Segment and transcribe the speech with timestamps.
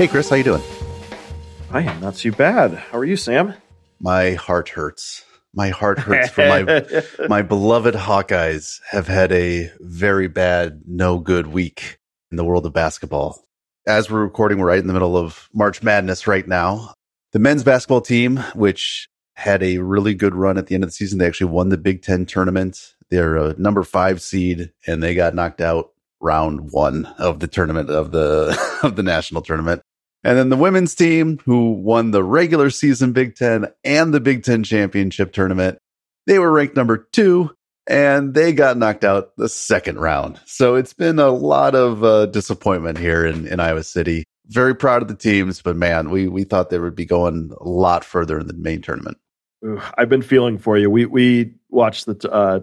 [0.00, 0.62] Hey, Chris, how you doing?
[1.70, 2.72] I am not too bad.
[2.72, 3.52] How are you, Sam?
[4.00, 5.26] My heart hurts.
[5.52, 11.48] My heart hurts for my my beloved Hawkeyes have had a very bad, no good
[11.48, 11.98] week
[12.30, 13.44] in the world of basketball.
[13.86, 16.94] As we're recording, we're right in the middle of March Madness right now.
[17.32, 19.06] The men's basketball team, which
[19.40, 21.78] had a really good run at the end of the season, they actually won the
[21.78, 22.94] Big Ten tournament.
[23.08, 27.90] They're a number five seed, and they got knocked out round one of the tournament
[27.90, 29.82] of the of the national tournament.
[30.22, 34.44] And then the women's team, who won the regular season Big Ten and the Big
[34.44, 35.78] Ten championship tournament,
[36.26, 37.50] they were ranked number two
[37.86, 40.38] and they got knocked out the second round.
[40.44, 44.24] So it's been a lot of uh, disappointment here in, in Iowa City.
[44.46, 47.68] Very proud of the teams, but man, we, we thought they would be going a
[47.68, 49.18] lot further in the main tournament.
[49.96, 50.90] I've been feeling for you.
[50.90, 52.60] We we watched the uh,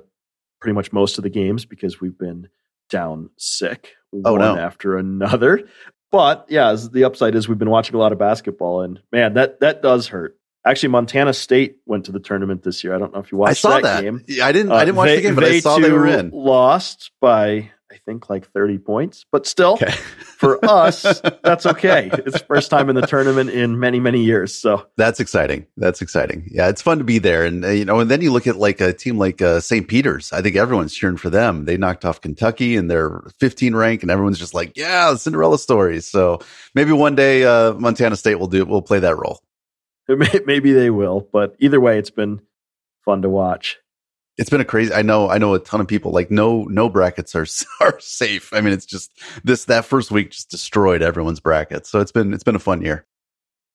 [0.59, 2.47] pretty much most of the games because we've been
[2.89, 3.93] down sick
[4.25, 4.57] oh, one no.
[4.57, 5.67] after another.
[6.11, 9.59] But yeah, the upside is we've been watching a lot of basketball, and man, that
[9.59, 10.39] that does hurt.
[10.65, 12.93] Actually, Montana State went to the tournament this year.
[12.95, 14.03] I don't know if you watched I saw that, that.
[14.03, 14.23] game.
[14.41, 14.71] I didn't.
[14.71, 16.31] I didn't watch Uh, the game, but I saw they were in.
[16.31, 19.91] Lost by I think like thirty points, but still, Okay.
[20.37, 21.01] for us,
[21.43, 22.09] that's okay.
[22.13, 24.53] It's first time in the tournament in many many years.
[24.53, 25.65] So That's exciting.
[25.77, 26.47] That's exciting.
[26.51, 28.55] Yeah, it's fun to be there, and uh, you know, and then you look at
[28.57, 29.87] like a team like uh, St.
[29.87, 30.31] Peter's.
[30.31, 31.65] I think everyone's cheering for them.
[31.65, 36.05] They knocked off Kentucky, and they're 15 rank, and everyone's just like, "Yeah, Cinderella stories."
[36.05, 36.39] So
[36.75, 38.63] maybe one day uh, Montana State will do.
[38.65, 39.41] Will play that role.
[40.07, 41.27] maybe they will.
[41.33, 42.41] But either way, it's been
[43.03, 43.77] fun to watch.
[44.37, 44.93] It's been a crazy.
[44.93, 45.29] I know.
[45.29, 47.45] I know a ton of people like no no brackets are
[47.81, 48.53] are safe.
[48.53, 49.11] I mean, it's just
[49.43, 51.89] this that first week just destroyed everyone's brackets.
[51.89, 53.05] So it's been it's been a fun year.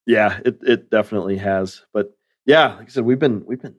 [0.07, 1.83] Yeah, it it definitely has.
[1.93, 2.13] But
[2.47, 3.77] yeah, like I said, we've been we've been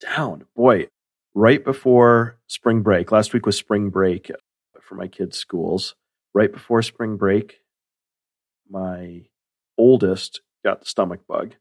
[0.00, 0.44] down.
[0.54, 0.88] Boy,
[1.34, 3.12] right before spring break.
[3.12, 4.30] Last week was spring break
[4.80, 5.94] for my kids' schools.
[6.34, 7.58] Right before spring break,
[8.68, 9.22] my
[9.76, 11.54] oldest got the stomach bug.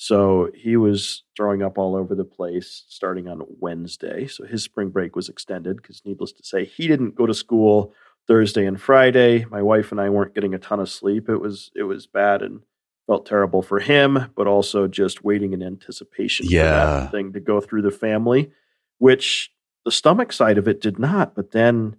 [0.00, 4.28] So he was throwing up all over the place starting on Wednesday.
[4.28, 7.92] So his spring break was extended because, needless to say, he didn't go to school
[8.28, 9.44] Thursday and Friday.
[9.50, 11.28] My wife and I weren't getting a ton of sleep.
[11.28, 12.60] It was it was bad and
[13.08, 16.70] felt terrible for him, but also just waiting in anticipation for Yeah.
[17.00, 18.52] that thing to go through the family,
[18.98, 19.50] which
[19.84, 21.34] the stomach side of it did not.
[21.34, 21.96] But then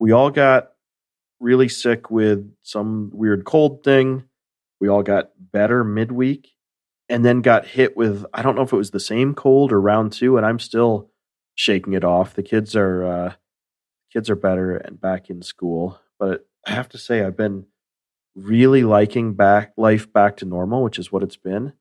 [0.00, 0.72] we all got
[1.38, 4.24] really sick with some weird cold thing.
[4.80, 6.48] We all got better midweek
[7.08, 9.80] and then got hit with I don't know if it was the same cold or
[9.80, 11.10] round two, and I'm still
[11.54, 12.34] shaking it off.
[12.34, 13.34] The kids are uh,
[14.12, 17.66] kids are better and back in school, but I have to say I've been
[18.34, 21.72] really liking back life back to normal, which is what it's been.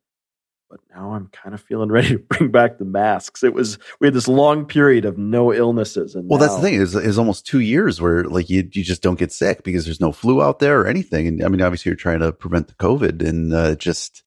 [0.69, 3.43] But now I'm kind of feeling ready to bring back the masks.
[3.43, 6.75] It was we had this long period of no illnesses, and Well, that's the thing
[6.75, 10.01] is is almost two years where like you you just don't get sick because there's
[10.01, 11.27] no flu out there or anything.
[11.27, 14.24] And I mean, obviously you're trying to prevent the COVID and uh, just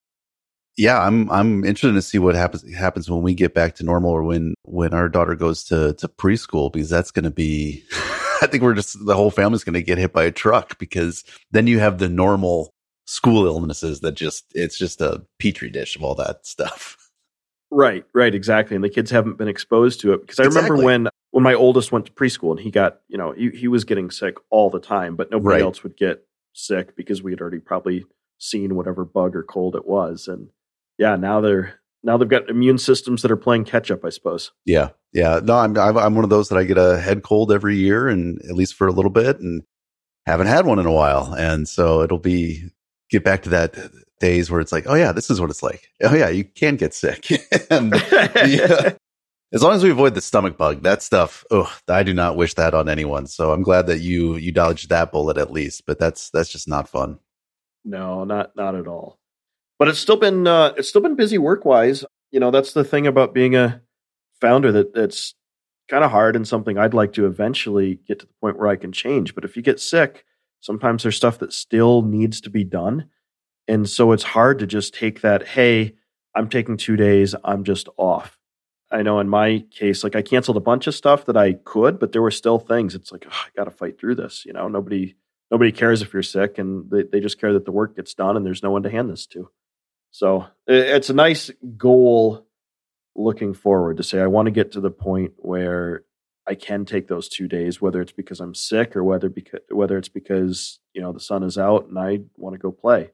[0.79, 4.13] yeah, I'm I'm interested to see what happens happens when we get back to normal
[4.13, 7.83] or when when our daughter goes to to preschool because that's going to be.
[8.41, 11.25] I think we're just the whole family's going to get hit by a truck because
[11.51, 12.71] then you have the normal
[13.05, 17.11] school illnesses that just it's just a petri dish of all that stuff.
[17.71, 18.77] Right, right, exactly.
[18.77, 21.91] And the kids haven't been exposed to it because I remember when when my oldest
[21.91, 24.81] went to preschool and he got, you know, he, he was getting sick all the
[24.81, 25.63] time, but nobody Right.
[25.63, 26.23] else would get
[26.53, 28.05] sick because we had already probably
[28.39, 30.29] seen whatever bug or cold it was.
[30.29, 30.49] And
[30.99, 34.53] yeah, now they're now they've got immune systems that are playing catch up, I suppose.
[34.65, 35.41] Yeah, yeah.
[35.43, 38.09] No, I'm I'm I'm one of those that I get a head cold every year,
[38.09, 39.63] and at least for a little bit, and
[40.27, 42.71] haven't had one in a while, and so it'll be
[43.11, 43.77] get back to that
[44.21, 45.89] days where it's like, oh yeah, this is what it's like.
[46.03, 47.27] Oh yeah, you can get sick,
[47.71, 47.93] and
[48.47, 48.93] yeah,
[49.53, 51.45] as long as we avoid the stomach bug, that stuff.
[51.51, 53.27] Oh, I do not wish that on anyone.
[53.27, 56.69] So I'm glad that you you dodged that bullet at least, but that's that's just
[56.69, 57.19] not fun.
[57.85, 59.19] No, not not at all.
[59.79, 62.05] But it's still been uh, it's still been busy work wise.
[62.31, 63.81] You know, that's the thing about being a
[64.41, 65.35] founder that that's
[65.89, 68.77] kind of hard and something I'd like to eventually get to the point where I
[68.77, 69.35] can change.
[69.35, 70.25] But if you get sick,
[70.61, 73.09] sometimes there's stuff that still needs to be done.
[73.67, 75.95] And so it's hard to just take that, hey,
[76.35, 78.39] I'm taking two days, I'm just off.
[78.91, 81.99] I know in my case, like I canceled a bunch of stuff that I could,
[81.99, 82.95] but there were still things.
[82.95, 84.45] It's like, "Ugh, I got to fight through this.
[84.47, 85.15] You know, nobody
[85.51, 88.37] nobody cares if you're sick and they, they just care that the work gets done
[88.37, 89.51] and there's no one to hand this to.
[90.11, 92.47] So it's a nice goal
[93.15, 96.05] looking forward to say, I want to get to the point where
[96.47, 99.99] I can take those two days, whether it's because I'm sick or whether because whether
[99.99, 103.11] it's because you know the sun is out and I want to go play,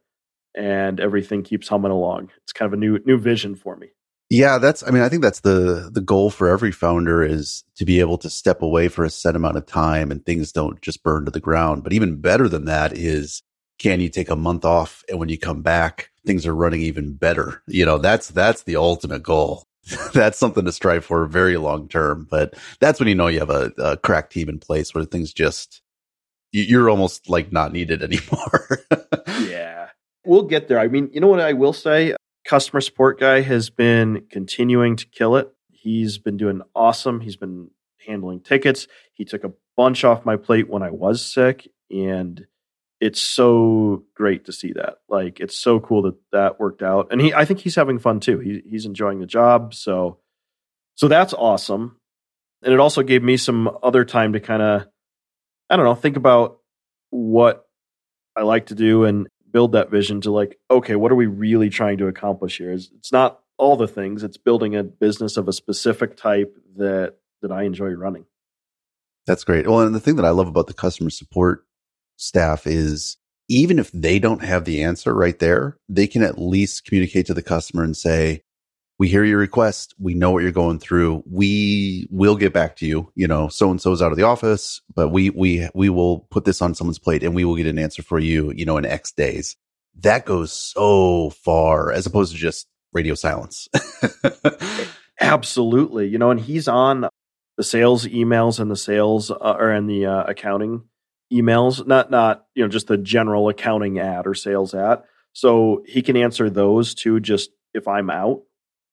[0.54, 2.30] and everything keeps humming along.
[2.44, 3.88] It's kind of a new new vision for me.
[4.30, 7.84] Yeah, that's I mean, I think that's the the goal for every founder is to
[7.84, 11.02] be able to step away for a set amount of time and things don't just
[11.02, 11.82] burn to the ground.
[11.82, 13.42] But even better than that is
[13.78, 17.14] can you take a month off and when you come back, things are running even
[17.14, 17.62] better?
[17.66, 19.64] You know, that's that's the ultimate goal.
[20.14, 22.26] that's something to strive for very long term.
[22.30, 25.32] But that's when you know you have a, a crack team in place where things
[25.32, 25.82] just
[26.52, 28.80] you're almost like not needed anymore.
[29.48, 29.88] yeah.
[30.24, 30.78] We'll get there.
[30.78, 32.14] I mean, you know what I will say?
[32.44, 35.50] customer support guy has been continuing to kill it.
[35.70, 37.20] He's been doing awesome.
[37.20, 37.70] He's been
[38.06, 38.86] handling tickets.
[39.12, 42.46] He took a bunch off my plate when I was sick, and
[43.04, 44.94] it's so great to see that.
[45.10, 47.08] Like, it's so cool that that worked out.
[47.10, 48.38] And he, I think he's having fun too.
[48.38, 49.74] He, he's enjoying the job.
[49.74, 50.20] So,
[50.94, 51.98] so that's awesome.
[52.62, 54.86] And it also gave me some other time to kind of,
[55.68, 56.60] I don't know, think about
[57.10, 57.66] what
[58.34, 61.68] I like to do and build that vision to like, okay, what are we really
[61.68, 62.70] trying to accomplish here?
[62.70, 64.22] It's not all the things.
[64.22, 68.24] It's building a business of a specific type that that I enjoy running.
[69.26, 69.68] That's great.
[69.68, 71.66] Well, and the thing that I love about the customer support
[72.16, 73.16] staff is
[73.48, 77.34] even if they don't have the answer right there, they can at least communicate to
[77.34, 78.42] the customer and say,
[78.98, 79.94] we hear your request.
[79.98, 81.24] We know what you're going through.
[81.30, 83.10] We will get back to you.
[83.14, 86.44] You know, so and so's out of the office, but we, we, we will put
[86.44, 88.84] this on someone's plate and we will get an answer for you, you know, in
[88.86, 89.56] X days.
[90.00, 93.68] That goes so far as opposed to just radio silence.
[95.20, 96.08] Absolutely.
[96.08, 97.08] You know, and he's on
[97.56, 100.82] the sales emails and the sales uh, or in the uh, accounting
[101.32, 105.02] emails, not, not, you know, just the general accounting ad or sales ad.
[105.32, 108.42] So he can answer those too, just if I'm out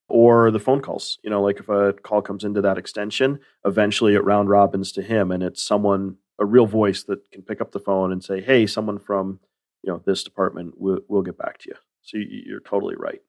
[0.07, 1.19] or the phone calls.
[1.23, 5.01] You know, like if a call comes into that extension, eventually it round robins to
[5.01, 8.41] him and it's someone, a real voice that can pick up the phone and say,
[8.41, 9.39] hey, someone from,
[9.83, 11.75] you know, this department, we'll, we'll get back to you.
[12.01, 13.21] So you're totally right.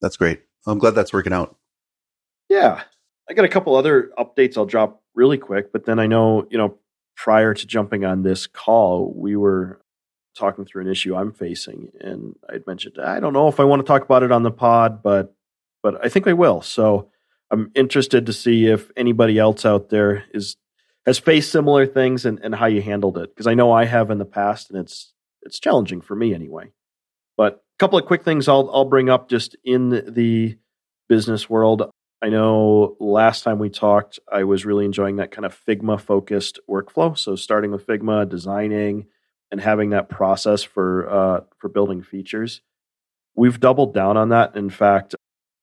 [0.00, 0.40] That's great.
[0.66, 1.56] I'm glad that's working out.
[2.48, 2.82] Yeah.
[3.28, 6.58] I got a couple other updates I'll drop really quick, but then I know, you
[6.58, 6.78] know,
[7.20, 9.78] prior to jumping on this call, we were
[10.34, 11.92] talking through an issue I'm facing.
[12.00, 14.50] And I'd mentioned, I don't know if I want to talk about it on the
[14.50, 15.34] pod, but
[15.82, 16.62] but I think I will.
[16.62, 17.10] So
[17.50, 20.56] I'm interested to see if anybody else out there is
[21.04, 23.28] has faced similar things and, and how you handled it.
[23.28, 25.12] Because I know I have in the past and it's
[25.42, 26.72] it's challenging for me anyway.
[27.36, 30.56] But a couple of quick things I'll I'll bring up just in the
[31.06, 31.82] business world.
[32.22, 36.58] I know last time we talked, I was really enjoying that kind of Figma focused
[36.68, 37.16] workflow.
[37.16, 39.06] So starting with Figma, designing,
[39.50, 42.60] and having that process for uh, for building features.
[43.34, 44.54] We've doubled down on that.
[44.54, 45.14] In fact,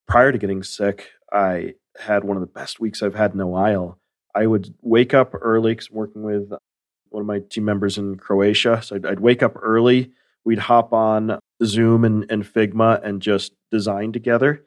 [0.07, 3.47] prior to getting sick, I had one of the best weeks I've had in a
[3.47, 3.99] while.
[4.33, 6.51] I would wake up early because I'm working with
[7.09, 8.81] one of my team members in Croatia.
[8.81, 10.11] So I'd, I'd, wake up early.
[10.43, 14.63] We'd hop on Zoom and, and Figma and just design together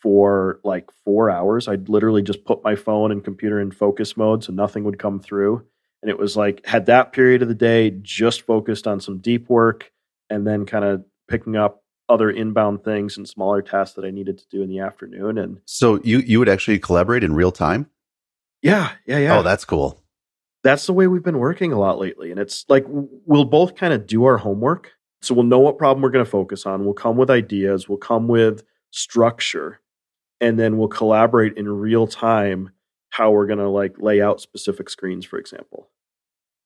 [0.00, 1.68] for like four hours.
[1.68, 5.20] I'd literally just put my phone and computer in focus mode so nothing would come
[5.20, 5.64] through.
[6.02, 9.48] And it was like, had that period of the day just focused on some deep
[9.50, 9.92] work
[10.30, 14.38] and then kind of picking up other inbound things and smaller tasks that I needed
[14.38, 15.38] to do in the afternoon.
[15.38, 17.88] And so you you would actually collaborate in real time.
[18.62, 19.38] Yeah, yeah, yeah.
[19.38, 20.02] Oh, that's cool.
[20.62, 23.94] That's the way we've been working a lot lately, and it's like we'll both kind
[23.94, 24.92] of do our homework.
[25.22, 26.84] So we'll know what problem we're going to focus on.
[26.84, 27.88] We'll come with ideas.
[27.88, 29.79] We'll come with structure,
[30.40, 32.70] and then we'll collaborate in real time
[33.10, 35.90] how we're going to like lay out specific screens, for example.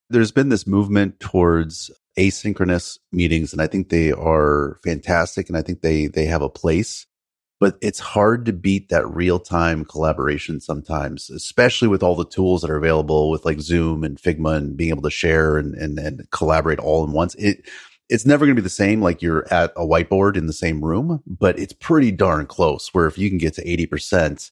[0.09, 5.61] There's been this movement towards asynchronous meetings and I think they are fantastic and I
[5.61, 7.07] think they they have a place
[7.59, 12.61] but it's hard to beat that real time collaboration sometimes, especially with all the tools
[12.61, 15.97] that are available with like Zoom and Figma and being able to share and, and,
[15.97, 17.33] and collaborate all in once.
[17.35, 17.67] It,
[18.09, 20.83] it's never going to be the same like you're at a whiteboard in the same
[20.83, 24.51] room, but it's pretty darn close where if you can get to 80%,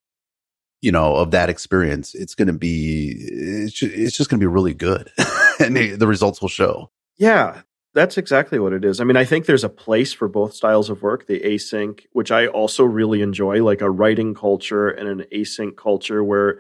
[0.82, 4.44] you know, of that experience, it's going to be, it's just, it's just going to
[4.44, 5.12] be really good
[5.60, 6.92] and the results will show.
[7.18, 7.62] Yeah,
[7.94, 9.00] that's exactly what it is.
[9.00, 12.32] I mean, I think there's a place for both styles of work, the async, which
[12.32, 16.60] I also really enjoy, like a writing culture and an async culture where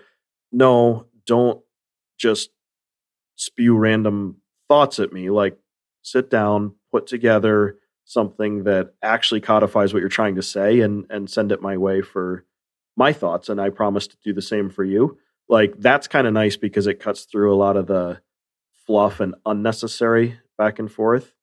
[0.51, 1.61] no, don't
[2.19, 2.51] just
[3.35, 4.37] spew random
[4.69, 5.31] thoughts at me.
[5.31, 5.57] Like
[6.03, 11.29] sit down, put together something that actually codifies what you're trying to say and and
[11.29, 12.45] send it my way for
[12.95, 15.17] my thoughts and I promise to do the same for you.
[15.49, 18.21] Like that's kind of nice because it cuts through a lot of the
[18.85, 21.33] fluff and unnecessary back and forth.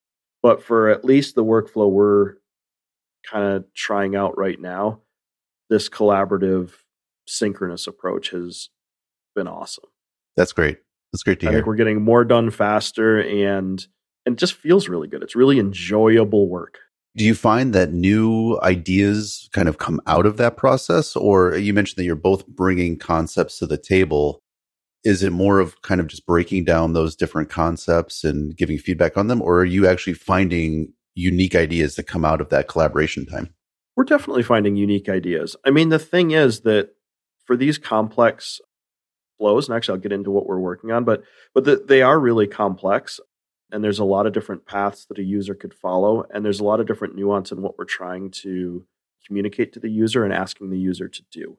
[0.43, 2.35] But for at least the workflow we're
[3.29, 5.01] kind of trying out right now,
[5.69, 6.73] this collaborative
[7.27, 8.69] synchronous approach has
[9.35, 9.85] been awesome.
[10.37, 10.79] That's great.
[11.13, 11.59] That's great to I hear.
[11.59, 13.87] think we're getting more done faster and
[14.27, 15.23] and just feels really good.
[15.23, 16.79] It's really enjoyable work.
[17.17, 21.17] Do you find that new ideas kind of come out of that process?
[21.17, 24.43] Or you mentioned that you're both bringing concepts to the table.
[25.03, 29.17] Is it more of kind of just breaking down those different concepts and giving feedback
[29.17, 29.43] on them?
[29.43, 33.53] Or are you actually finding unique ideas that come out of that collaboration time?
[33.97, 35.57] We're definitely finding unique ideas.
[35.65, 36.91] I mean, the thing is that
[37.45, 38.61] for these complex
[39.37, 41.23] flows, and actually I'll get into what we're working on, but
[41.55, 43.19] but the, they are really complex
[43.73, 46.65] and there's a lot of different paths that a user could follow and there's a
[46.65, 48.85] lot of different nuance in what we're trying to
[49.27, 51.57] communicate to the user and asking the user to do.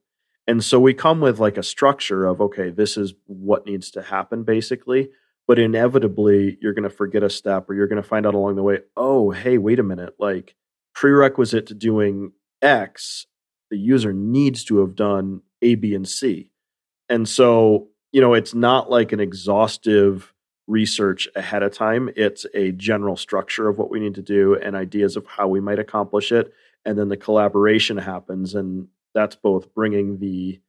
[0.48, 4.02] And so we come with like a structure of okay this is what needs to
[4.02, 5.10] happen basically
[5.48, 8.56] but inevitably you're going to forget a step or you're going to find out along
[8.56, 10.56] the way oh hey wait a minute like
[10.94, 13.28] prerequisite to doing x
[13.72, 16.52] the user needs to have done a b and c.
[17.10, 20.34] And so you know it's not like an exhaustive
[20.72, 22.10] research ahead of time.
[22.16, 25.60] It's a general structure of what we need to do and ideas of how we
[25.60, 26.54] might accomplish it.
[26.86, 28.56] And then the collaboration happens.
[28.56, 30.60] And that's both bringing the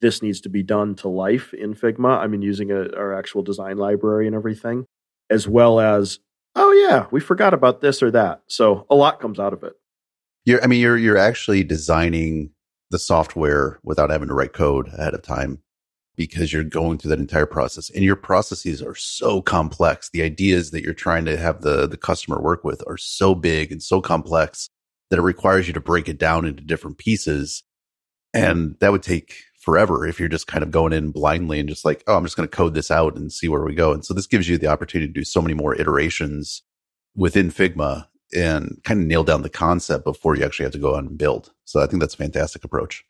[0.00, 2.18] this needs to be done to life in Figma.
[2.18, 4.84] I mean, using a, our actual design library and everything,
[5.30, 6.18] as well as,
[6.56, 8.42] oh, yeah, we forgot about this or that.
[8.48, 9.74] So a lot comes out of it.
[10.44, 12.50] You're, I mean, you're, you're actually designing
[12.90, 15.62] the software without having to write code ahead of time
[16.16, 20.10] because you're going through that entire process and your processes are so complex.
[20.10, 23.72] The ideas that you're trying to have the, the customer work with are so big
[23.72, 24.68] and so complex
[25.10, 27.62] that it requires you to break it down into different pieces.
[28.34, 31.84] And that would take forever if you're just kind of going in blindly and just
[31.84, 33.92] like, oh, I'm just going to code this out and see where we go.
[33.92, 36.62] And so this gives you the opportunity to do so many more iterations
[37.14, 40.94] within Figma and kind of nail down the concept before you actually have to go
[40.94, 41.52] on and build.
[41.64, 43.04] So I think that's a fantastic approach.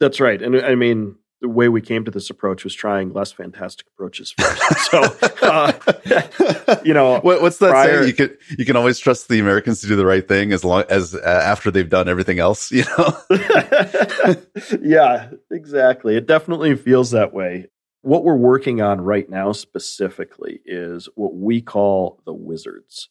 [0.00, 0.40] That's right.
[0.40, 4.34] And I mean, the way we came to this approach was trying less fantastic approaches
[4.36, 4.90] first.
[4.90, 5.02] so,
[5.42, 8.08] uh, you know, what, what's that prior, saying?
[8.08, 10.84] You can you can always trust the Americans to do the right thing as long
[10.88, 12.72] as uh, after they've done everything else.
[12.72, 13.16] You know.
[14.82, 16.16] yeah, exactly.
[16.16, 17.66] It definitely feels that way.
[18.02, 23.08] What we're working on right now specifically is what we call the wizards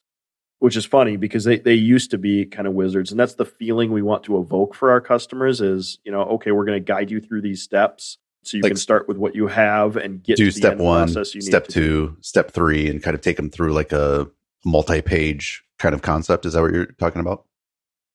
[0.59, 3.45] which is funny because they, they used to be kind of wizards and that's the
[3.45, 6.83] feeling we want to evoke for our customers is you know okay we're going to
[6.83, 10.23] guide you through these steps so you like, can start with what you have and
[10.23, 12.17] get do step one step two do.
[12.21, 14.27] step three and kind of take them through like a
[14.65, 16.45] multi-page kind of concept.
[16.45, 17.45] Is that what you're talking about?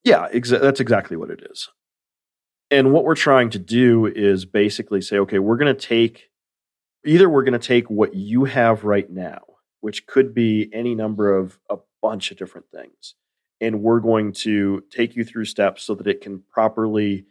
[0.03, 1.69] Yeah exa- that's exactly what it is.
[2.71, 6.31] And what we're trying to do is basically say okay we're going to take
[7.05, 9.41] either we're going to take what you have right now
[9.81, 13.15] which could be any number of a bunch of different things.
[13.59, 17.25] And we're going to take you through steps so that it can properly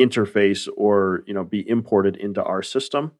[0.00, 3.12] interface or you know be imported into our system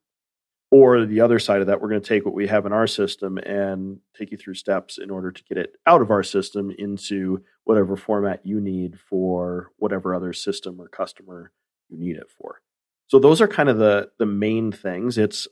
[0.70, 2.86] or the other side of that we're going to take what we have in our
[2.86, 6.70] system and take you through steps in order to get it out of our system
[6.78, 11.50] into whatever format you need for whatever other system or customer
[11.88, 12.60] you need it for
[13.08, 15.48] so those are kind of the the main things it's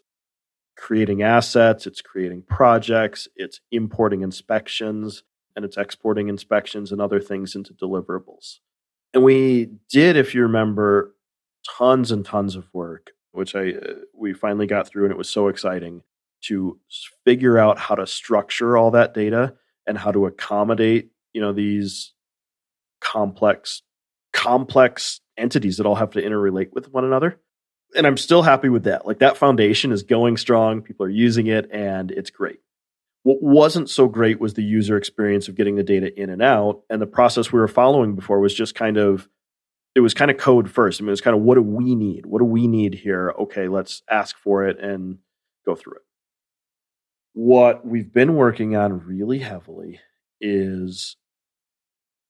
[0.76, 5.22] creating assets, it's creating projects, it's importing inspections,
[5.54, 8.58] and it's exporting inspections and other things into deliverables.
[9.14, 11.14] And we did, if you remember,
[11.78, 15.30] tons and tons of work, which I uh, we finally got through, and it was
[15.30, 16.02] so exciting
[16.42, 16.78] to
[17.24, 19.54] figure out how to structure all that data
[19.86, 22.12] and how to accommodate, you know, these
[23.00, 23.82] complex
[24.32, 27.40] complex entities that all have to interrelate with one another
[27.94, 29.06] and I'm still happy with that.
[29.06, 30.82] Like that foundation is going strong.
[30.82, 32.60] People are using it and it's great.
[33.22, 36.82] What wasn't so great was the user experience of getting the data in and out.
[36.88, 39.28] And the process we were following before was just kind of,
[39.94, 41.00] it was kind of code first.
[41.00, 42.26] I mean, it was kind of what do we need?
[42.26, 43.34] What do we need here?
[43.38, 45.18] Okay, let's ask for it and
[45.64, 46.02] go through it.
[47.32, 50.00] What we've been working on really heavily
[50.40, 51.16] is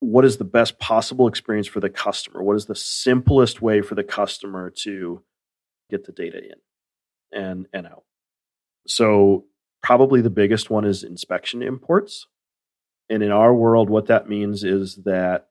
[0.01, 2.43] what is the best possible experience for the customer?
[2.43, 5.23] What is the simplest way for the customer to
[5.90, 8.05] get the data in and and out.
[8.87, 9.45] So
[9.83, 12.26] probably the biggest one is inspection imports.
[13.09, 15.49] And in our world, what that means is that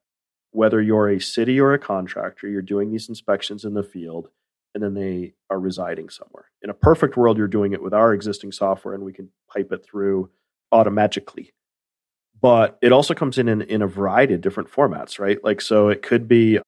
[0.51, 4.29] whether you're a city or a contractor, you're doing these inspections in the field
[4.73, 6.45] and then they are residing somewhere.
[6.61, 9.71] In a perfect world, you're doing it with our existing software and we can pipe
[9.71, 10.29] it through
[10.71, 11.53] automatically.
[12.41, 15.41] But it also comes in, in in a variety of different formats, right?
[15.41, 16.59] Like, so it could be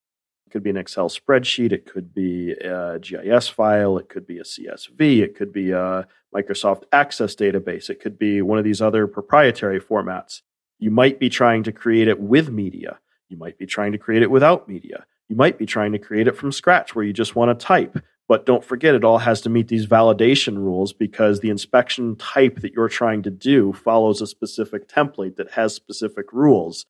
[0.47, 1.73] it could be an Excel spreadsheet.
[1.73, 3.97] It could be a GIS file.
[3.97, 5.21] It could be a CSV.
[5.21, 7.89] It could be a Microsoft Access database.
[7.89, 10.43] It could be one of these other proprietary formats.
[10.79, 12.99] You might be trying to create it with media.
[13.27, 15.05] You might be trying to create it without media.
[15.27, 17.97] You might be trying to create it from scratch where you just want to type.
[18.29, 22.61] But don't forget, it all has to meet these validation rules because the inspection type
[22.61, 26.85] that you're trying to do follows a specific template that has specific rules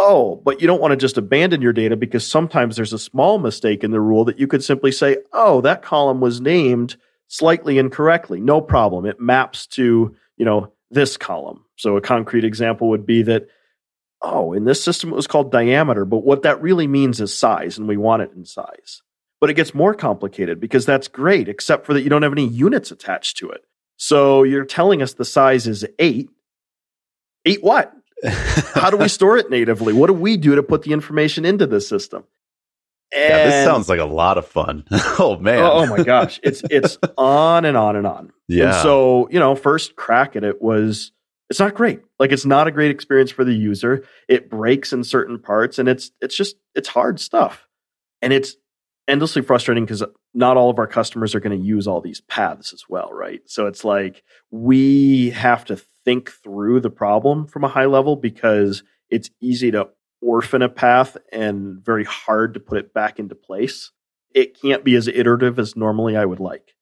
[0.00, 3.38] Oh, but you don't want to just abandon your data because sometimes there's a small
[3.38, 7.78] mistake in the rule that you could simply say, oh, that column was named slightly
[7.78, 8.40] incorrectly.
[8.40, 9.06] No problem.
[9.06, 11.64] It maps to, you know, this column.
[11.76, 13.48] So a concrete example would be that,
[14.22, 17.76] oh, in this system it was called diameter, but what that really means is size,
[17.76, 19.02] and we want it in size.
[19.40, 22.46] But it gets more complicated because that's great, except for that you don't have any
[22.46, 23.62] units attached to it.
[23.96, 26.30] So you're telling us the size is eight.
[27.44, 27.92] Eight what?
[28.74, 29.92] How do we store it natively?
[29.92, 32.24] What do we do to put the information into the system?
[33.12, 34.84] And, yeah, this sounds like a lot of fun.
[34.90, 35.60] oh man.
[35.60, 36.38] Oh, oh, my gosh.
[36.42, 38.32] It's it's on and on and on.
[38.48, 38.66] Yeah.
[38.66, 41.12] And so, you know, first crack at it was
[41.48, 42.00] it's not great.
[42.18, 44.04] Like it's not a great experience for the user.
[44.28, 47.66] It breaks in certain parts and it's it's just it's hard stuff.
[48.20, 48.56] And it's
[49.08, 52.72] endlessly frustrating because not all of our customers are going to use all these paths
[52.72, 53.40] as well, right?
[53.46, 58.82] So it's like we have to think through the problem from a high level because
[59.10, 59.88] it's easy to
[60.20, 63.90] orphan a path and very hard to put it back into place.
[64.34, 66.74] It can't be as iterative as normally I would like.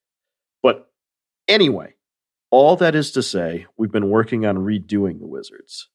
[0.62, 0.90] But
[1.47, 1.95] anyway,
[2.50, 5.88] all that is to say, we've been working on redoing the wizards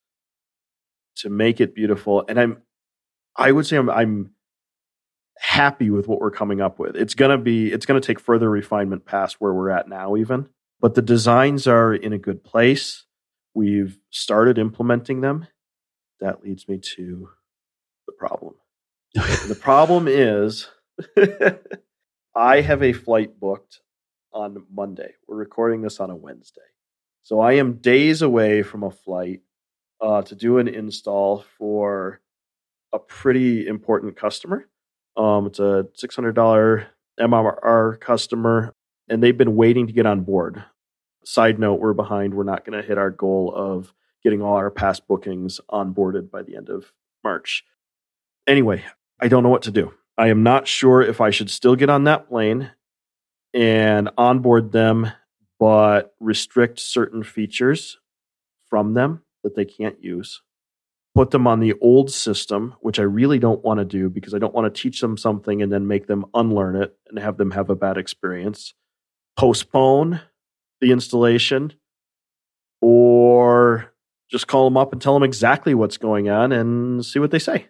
[1.16, 2.24] to make it beautiful.
[2.26, 2.62] And I'm,
[3.36, 4.30] I would say I'm, I'm
[5.38, 6.96] happy with what we're coming up with.
[6.96, 10.48] It's gonna be, it's gonna take further refinement past where we're at now, even.
[10.80, 13.04] But the designs are in a good place.
[13.54, 15.46] We've started implementing them
[16.22, 17.28] that leads me to
[18.06, 18.54] the problem.
[19.14, 20.68] the problem is
[22.34, 23.80] I have a flight booked
[24.32, 25.14] on Monday.
[25.26, 26.60] We're recording this on a Wednesday.
[27.22, 29.42] So I am days away from a flight
[30.00, 32.20] uh, to do an install for
[32.92, 34.66] a pretty important customer.
[35.16, 36.86] Um, it's a $600
[37.20, 38.74] MRR customer,
[39.08, 40.64] and they've been waiting to get on board.
[41.24, 42.34] Side note, we're behind.
[42.34, 46.42] We're not going to hit our goal of getting all our past bookings onboarded by
[46.42, 46.92] the end of
[47.22, 47.64] March.
[48.46, 48.84] Anyway,
[49.20, 49.92] I don't know what to do.
[50.18, 52.70] I am not sure if I should still get on that plane
[53.54, 55.10] and onboard them,
[55.58, 57.98] but restrict certain features
[58.68, 60.42] from them that they can't use.
[61.14, 64.38] Put them on the old system, which I really don't want to do because I
[64.38, 67.50] don't want to teach them something and then make them unlearn it and have them
[67.50, 68.72] have a bad experience.
[69.36, 70.20] Postpone
[70.80, 71.74] the installation
[72.80, 73.92] or
[74.30, 77.38] just call them up and tell them exactly what's going on and see what they
[77.38, 77.66] say.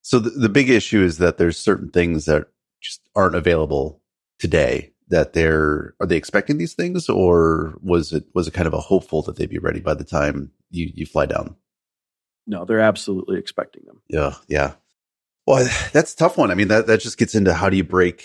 [0.00, 2.46] So the, the big issue is that there's certain things that
[2.80, 4.00] just aren't available
[4.38, 8.74] today that they're are they expecting these things or was it was it kind of
[8.74, 11.56] a hopeful that they'd be ready by the time you you fly down
[12.46, 14.74] no they're absolutely expecting them yeah yeah
[15.46, 17.84] well that's a tough one i mean that that just gets into how do you
[17.84, 18.24] break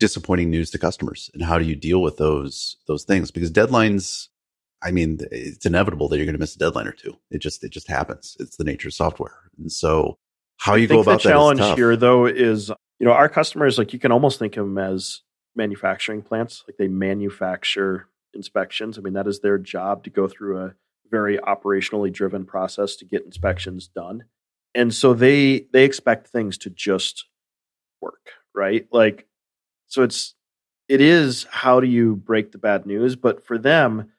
[0.00, 4.28] disappointing news to customers and how do you deal with those those things because deadlines
[4.82, 7.16] I mean, it's inevitable that you're going to miss a deadline or two.
[7.30, 8.36] It just it just happens.
[8.40, 9.36] It's the nature of software.
[9.58, 10.18] And so,
[10.56, 13.98] how you go about the challenge here, though, is you know our customers like you
[13.98, 15.22] can almost think of them as
[15.54, 16.64] manufacturing plants.
[16.66, 18.98] Like they manufacture inspections.
[18.98, 20.74] I mean, that is their job to go through a
[21.12, 24.24] very operationally driven process to get inspections done.
[24.74, 27.26] And so they they expect things to just
[28.00, 28.88] work, right?
[28.90, 29.28] Like
[29.86, 30.34] so it's
[30.88, 34.10] it is how do you break the bad news, but for them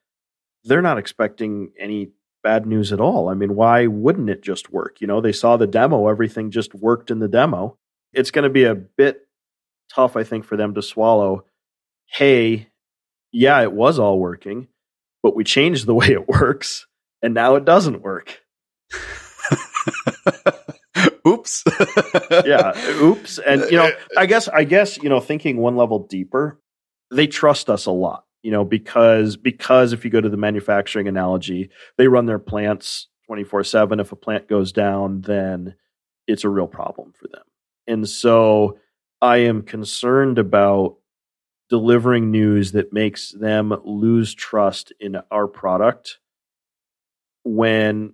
[0.64, 2.12] they're not expecting any
[2.44, 3.30] bad news at all.
[3.30, 5.02] I mean, why wouldn't it just work?
[5.02, 7.78] You know, they saw the demo, everything just worked in the demo.
[8.14, 9.28] It's going to be a bit
[9.94, 11.46] tough, I think, for them to swallow.
[12.06, 12.70] Hey,
[13.32, 14.68] yeah, it was all working,
[15.24, 16.86] but we changed the way it works,
[17.24, 18.42] and now it doesn't work.
[21.28, 21.64] oops.
[22.46, 23.40] yeah, oops.
[23.40, 26.60] And you know, I guess I guess, you know, thinking one level deeper,
[27.10, 31.08] they trust us a lot you know because because if you go to the manufacturing
[31.08, 35.74] analogy they run their plants 24/7 if a plant goes down then
[36.28, 37.44] it's a real problem for them
[37.88, 38.78] and so
[39.22, 40.98] i am concerned about
[41.74, 46.20] delivering news that makes them lose trust in our product
[47.44, 48.14] when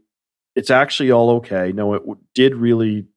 [0.56, 1.74] it's actually all okay.
[1.74, 3.08] No it did really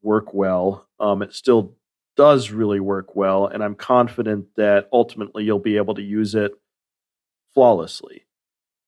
[0.00, 0.88] work well.
[0.98, 1.74] Um, it still
[2.16, 6.52] does really work well, and I'm confident that ultimately you'll be able to use it
[7.52, 8.24] flawlessly.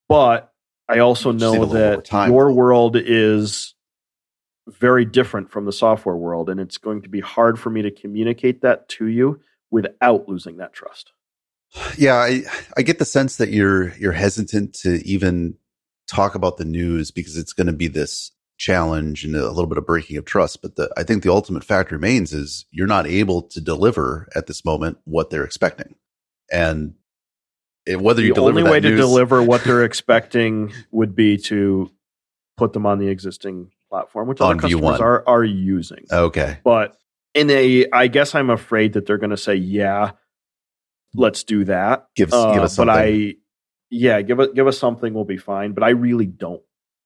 [0.09, 0.51] But
[0.88, 3.74] I also know that your world is
[4.66, 7.90] very different from the software world, and it's going to be hard for me to
[7.90, 11.13] communicate that to you without losing that trust.
[11.97, 12.45] Yeah, I,
[12.77, 15.57] I get the sense that you're you're hesitant to even
[16.07, 19.79] talk about the news because it's going to be this challenge and a little bit
[19.79, 20.63] of breaking of trust.
[20.63, 24.47] But the, I think the ultimate fact remains is you're not able to deliver at
[24.47, 25.95] this moment what they're expecting.
[26.51, 26.95] And
[27.87, 31.37] it, whether you the deliver only way news, to deliver what they're expecting would be
[31.37, 31.91] to
[32.57, 35.01] put them on the existing platform, which other customers V1.
[35.01, 36.05] are are using.
[36.11, 36.59] Okay.
[36.65, 36.97] But
[37.35, 40.12] in a, I guess I'm afraid that they're going to say, yeah,
[41.14, 42.07] let's do that.
[42.17, 42.88] Give, Uh, give us but.
[42.88, 43.35] I,
[43.91, 45.73] yeah, give us give us something, we'll be fine.
[45.73, 46.62] But I really don't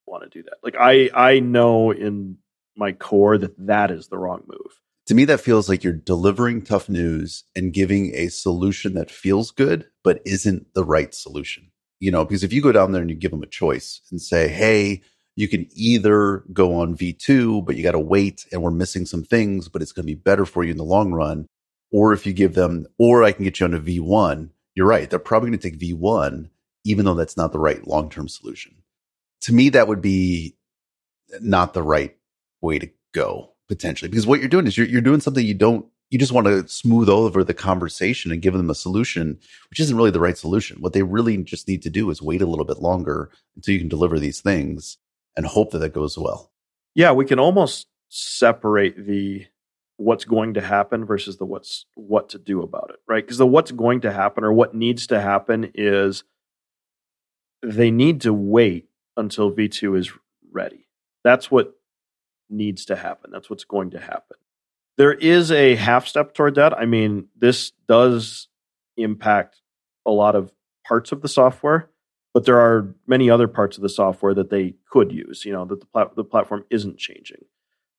[0.07, 0.57] want to do that.
[0.65, 2.39] Like I I know in
[2.77, 4.73] my core that that is the wrong move.
[5.07, 9.51] to me, that feels like you're delivering tough news and giving a solution that feels
[9.53, 11.71] good, but isn't the right solution.
[12.01, 14.21] You know, because if you go down there and you give them a choice and
[14.21, 15.03] say, Hey,
[15.37, 19.25] you can either go on V2, but you got to wait and we're missing some
[19.25, 21.47] things, but it's going to be better for you in the long run.
[21.91, 25.09] Or if you give them, or I can get you onto V1, you're right.
[25.09, 26.49] They're probably going to take V1,
[26.85, 28.77] even though that's not the right long term solution.
[29.43, 30.57] To me, that would be
[31.41, 32.17] not the right
[32.61, 35.87] way to go potentially because what you're doing is you're, you're doing something you don't
[36.11, 39.39] you just want to smooth over the conversation and give them a solution
[39.71, 42.43] which isn't really the right solution what they really just need to do is wait
[42.43, 44.99] a little bit longer until you can deliver these things
[45.37, 46.51] and hope that that goes well
[46.95, 49.47] Yeah, we can almost separate the
[49.97, 53.25] what's going to happen versus the what's what to do about it, right?
[53.25, 56.25] Because the what's going to happen or what needs to happen is
[57.63, 60.13] they need to wait until V2 is
[60.51, 60.89] ready.
[61.25, 61.75] That's what
[62.51, 63.31] needs to happen.
[63.31, 64.37] That's what's going to happen.
[64.99, 66.77] There is a half step toward that.
[66.77, 68.49] I mean, this does
[68.97, 69.61] impact
[70.05, 70.53] a lot of
[70.87, 71.89] parts of the software,
[72.35, 75.65] but there are many other parts of the software that they could use, you know,
[75.65, 77.45] that the, plat- the platform isn't changing.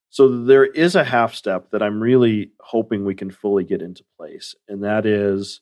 [0.10, 4.04] So there is a half step that I'm really hoping we can fully get into
[4.18, 5.62] place, and that is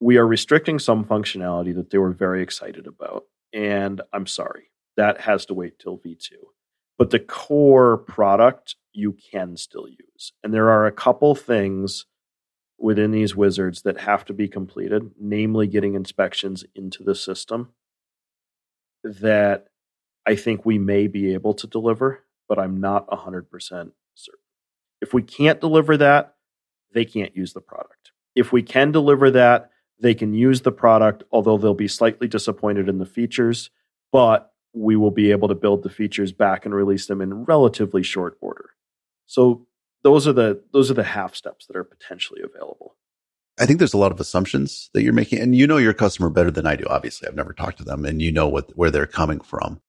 [0.00, 3.24] we are restricting some functionality that they were very excited about.
[3.52, 6.32] And I'm sorry, that has to wait till V2.
[6.98, 10.32] But the core product you can still use.
[10.42, 12.06] And there are a couple things
[12.84, 17.70] within these wizards that have to be completed, namely getting inspections into the system
[19.02, 19.68] that
[20.26, 24.40] I think we may be able to deliver, but I'm not 100% certain.
[25.00, 26.34] If we can't deliver that,
[26.92, 28.12] they can't use the product.
[28.34, 32.90] If we can deliver that, they can use the product, although they'll be slightly disappointed
[32.90, 33.70] in the features,
[34.12, 38.02] but we will be able to build the features back and release them in relatively
[38.02, 38.72] short order.
[39.24, 39.66] So
[40.04, 42.94] those are the those are the half steps that are potentially available.
[43.58, 46.30] i think there's a lot of assumptions that you're making and you know your customer
[46.30, 48.90] better than i do obviously i've never talked to them and you know what where
[48.92, 49.80] they're coming from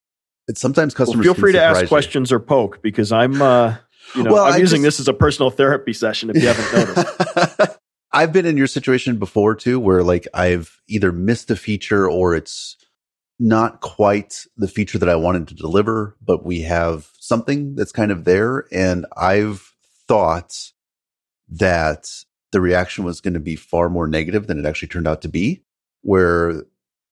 [0.47, 1.87] but sometimes Well, customers feel can free to ask you.
[1.87, 3.75] questions or poke because I'm uh
[4.15, 6.47] you know Well, I'm I using just- this as a personal therapy session if you
[6.47, 7.77] haven't noticed.
[8.13, 12.33] I've been in your situation before too, where like I've either missed a feature or
[12.35, 12.77] it's
[13.39, 18.11] not quite the feature that I wanted to deliver, but we have something that's kind
[18.11, 18.67] of there.
[18.71, 19.73] And I've
[20.07, 20.71] thought
[21.49, 22.09] that
[22.51, 25.27] the reaction was going to be far more negative than it actually turned out to
[25.27, 25.63] be,
[26.01, 26.63] where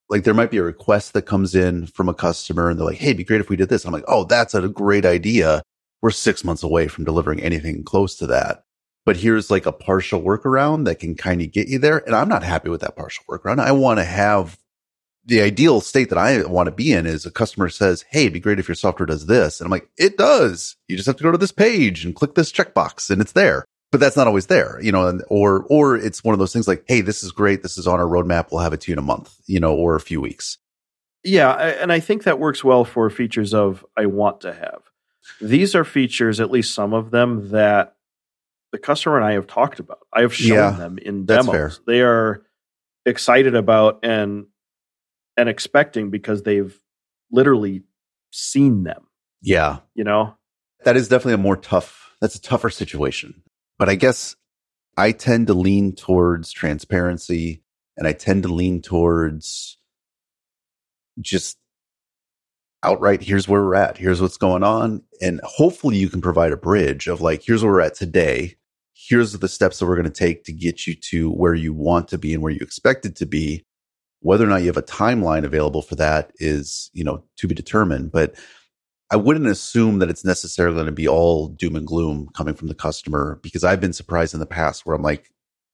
[0.10, 2.98] like there might be a request that comes in from a customer and they're like,
[2.98, 3.86] Hey, it'd be great if we did this.
[3.86, 5.62] I'm like, Oh, that's a great idea.
[6.02, 8.64] We're six months away from delivering anything close to that
[9.06, 12.06] but here's like a partial workaround that can kind of get you there.
[12.06, 13.60] And I'm not happy with that partial workaround.
[13.60, 14.58] I want to have
[15.26, 18.34] the ideal state that I want to be in is a customer says, Hey, it'd
[18.34, 19.60] be great if your software does this.
[19.60, 20.76] And I'm like, it does.
[20.88, 23.66] You just have to go to this page and click this checkbox and it's there.
[23.92, 26.68] But that's not always there, you know, and, or, or it's one of those things
[26.68, 27.64] like, Hey, this is great.
[27.64, 28.48] This is on our roadmap.
[28.52, 30.58] We'll have it to you in a month, you know, or a few weeks.
[31.24, 34.82] Yeah, and I think that works well for features of I want to have.
[35.40, 37.96] These are features, at least some of them, that
[38.74, 40.00] the customer and I have talked about.
[40.12, 41.80] I have shown Yeah, them in demos.
[41.88, 42.44] They are
[43.06, 44.48] excited about and
[45.38, 46.80] and expecting because they've
[47.32, 47.84] literally
[48.32, 49.08] seen them.
[49.42, 49.80] Yeah.
[49.96, 50.36] You know,
[50.84, 53.44] that is definitely a more tough that's a tougher situation.
[53.78, 54.36] But i guess
[54.96, 57.64] i tend to lean towards transparency
[57.98, 59.78] and i tend to lean towards
[61.20, 61.58] just
[62.84, 63.98] outright here's where we're at.
[63.98, 65.04] Here's what's going on.
[65.22, 68.58] And hopefully you can provide a bridge of like here's where we're at today.
[68.94, 72.10] Here's the steps that we're going to take to get you to where you want
[72.10, 73.66] to be and where you expect it to be
[74.24, 77.56] whether or not you have a timeline available for that is you know to be
[77.56, 78.36] determined but
[79.14, 82.68] I wouldn't assume that it's necessarily going to be all doom and gloom coming from
[82.68, 85.30] the customer because I've been surprised in the past where I'm like,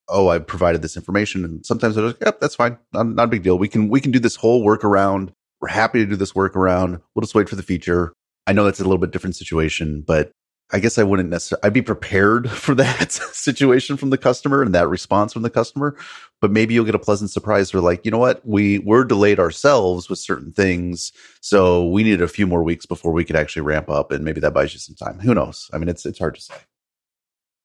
[0.10, 3.28] oh, I provided this information, and sometimes they're like, yep, that's fine, not, not a
[3.28, 3.58] big deal.
[3.58, 5.32] We can we can do this whole workaround.
[5.62, 7.02] We're happy to do this workaround.
[7.16, 8.12] We'll just wait for the feature.
[8.46, 10.32] I know that's a little bit different situation, but
[10.72, 11.66] I guess I wouldn't necessarily.
[11.66, 15.96] I'd be prepared for that situation from the customer and that response from the customer.
[16.42, 17.74] But maybe you'll get a pleasant surprise.
[17.74, 22.22] Where like, you know what, we we're delayed ourselves with certain things, so we needed
[22.22, 24.80] a few more weeks before we could actually ramp up, and maybe that buys you
[24.80, 25.20] some time.
[25.20, 25.70] Who knows?
[25.74, 26.56] I mean, it's it's hard to say.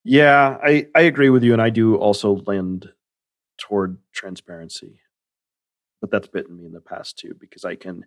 [0.05, 2.91] Yeah, I, I agree with you, and I do also lend
[3.59, 5.01] toward transparency.
[6.01, 8.05] But that's bitten me in the past too, because I can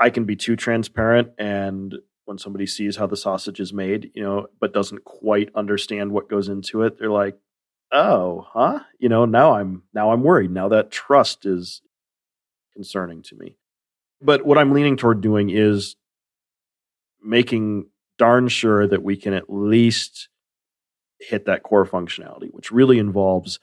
[0.00, 1.94] I can be too transparent, and
[2.30, 6.30] when somebody sees how the sausage is made, you know, but doesn't quite understand what
[6.30, 6.96] goes into it.
[6.96, 7.36] They're like,
[7.90, 10.52] "Oh, huh?" You know, now I'm now I'm worried.
[10.52, 11.82] Now that trust is
[12.72, 13.58] concerning to me.
[14.22, 15.96] But what I'm leaning toward doing is
[17.20, 20.28] making darn sure that we can at least
[21.18, 23.58] hit that core functionality, which really involves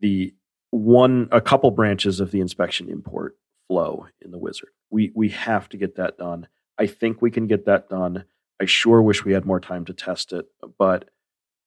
[0.00, 0.34] the
[0.70, 3.36] one a couple branches of the inspection import
[3.68, 4.70] flow in the wizard.
[4.90, 6.48] We we have to get that done.
[6.80, 8.24] I think we can get that done.
[8.58, 10.46] I sure wish we had more time to test it,
[10.78, 11.10] but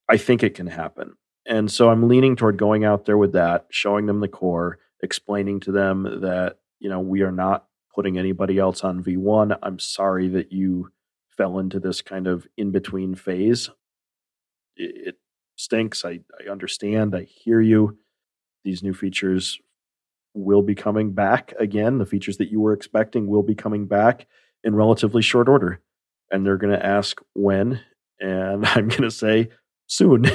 [0.08, 1.14] I think it can happen.
[1.46, 5.60] And so I'm leaning toward going out there with that, showing them the core, explaining
[5.60, 9.56] to them that, you know, we are not putting anybody else on V1.
[9.62, 10.90] I'm sorry that you
[11.36, 13.70] fell into this kind of in between phase.
[14.76, 15.14] It, it
[15.54, 16.04] stinks.
[16.04, 17.14] I, I understand.
[17.14, 17.98] I hear you.
[18.64, 19.60] These new features
[20.32, 21.98] will be coming back again.
[21.98, 24.26] The features that you were expecting will be coming back
[24.64, 25.80] in relatively short order.
[26.30, 27.80] And they're going to ask when.
[28.18, 29.50] And I'm going to say
[29.86, 30.26] soon.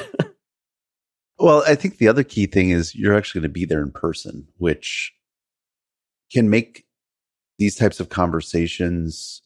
[1.39, 3.91] well, I think the other key thing is you're actually going to be there in
[3.91, 5.13] person, which
[6.31, 6.85] can make
[7.57, 9.41] these types of conversations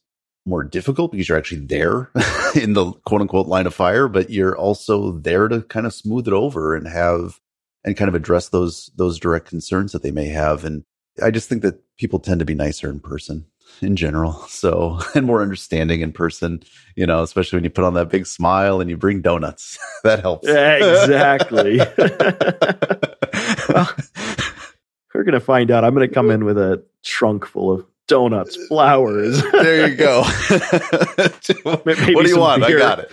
[0.46, 2.12] more difficult because you're actually there
[2.56, 6.28] in the quote unquote line of fire, but you're also there to kind of smooth
[6.28, 7.40] it over and have
[7.86, 10.66] and kind of address those those direct concerns that they may have.
[10.66, 10.84] And
[11.24, 13.46] I just think that people tend to be nicer in person
[13.82, 14.34] in general.
[14.64, 16.64] So and more understanding in person,
[16.96, 19.78] you know, especially when you put on that big smile and you bring donuts.
[20.04, 20.48] that helps.
[20.48, 21.80] Exactly.
[23.70, 23.90] well,
[25.14, 25.84] we're gonna find out.
[25.84, 29.42] I'm gonna come in with a trunk full of donuts, flowers.
[29.52, 30.24] there you go.
[31.64, 32.66] what do you want?
[32.66, 32.78] Beer.
[32.78, 33.12] I got it.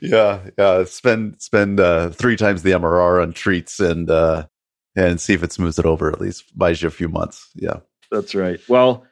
[0.00, 0.84] yeah, yeah.
[0.84, 4.46] Spend spend uh, three times the MRR on treats and uh,
[4.94, 6.10] and see if it smooths it over.
[6.10, 7.50] At least buys you a few months.
[7.54, 7.80] Yeah,
[8.14, 8.60] that's right.
[8.68, 9.04] Well,